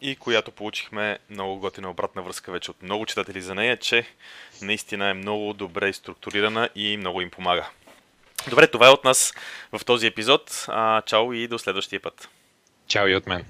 и 0.00 0.16
която 0.16 0.50
получихме 0.50 1.18
много 1.30 1.58
готина 1.58 1.90
обратна 1.90 2.22
връзка 2.22 2.52
вече 2.52 2.70
от 2.70 2.82
много 2.82 3.06
читатели 3.06 3.42
за 3.42 3.54
нея, 3.54 3.76
че 3.76 4.06
наистина 4.62 5.08
е 5.08 5.14
много 5.14 5.52
добре 5.52 5.92
структурирана 5.92 6.68
и 6.74 6.96
много 6.96 7.20
им 7.20 7.30
помага. 7.30 7.68
Добре, 8.48 8.66
това 8.66 8.86
е 8.86 8.90
от 8.90 9.04
нас 9.04 9.34
в 9.72 9.84
този 9.84 10.06
епизод. 10.06 10.64
А, 10.68 11.02
чао 11.02 11.32
и 11.32 11.48
до 11.48 11.58
следващия 11.58 12.00
път. 12.00 12.28
Чао 12.86 13.08
и 13.08 13.16
от 13.16 13.26
мен. 13.26 13.44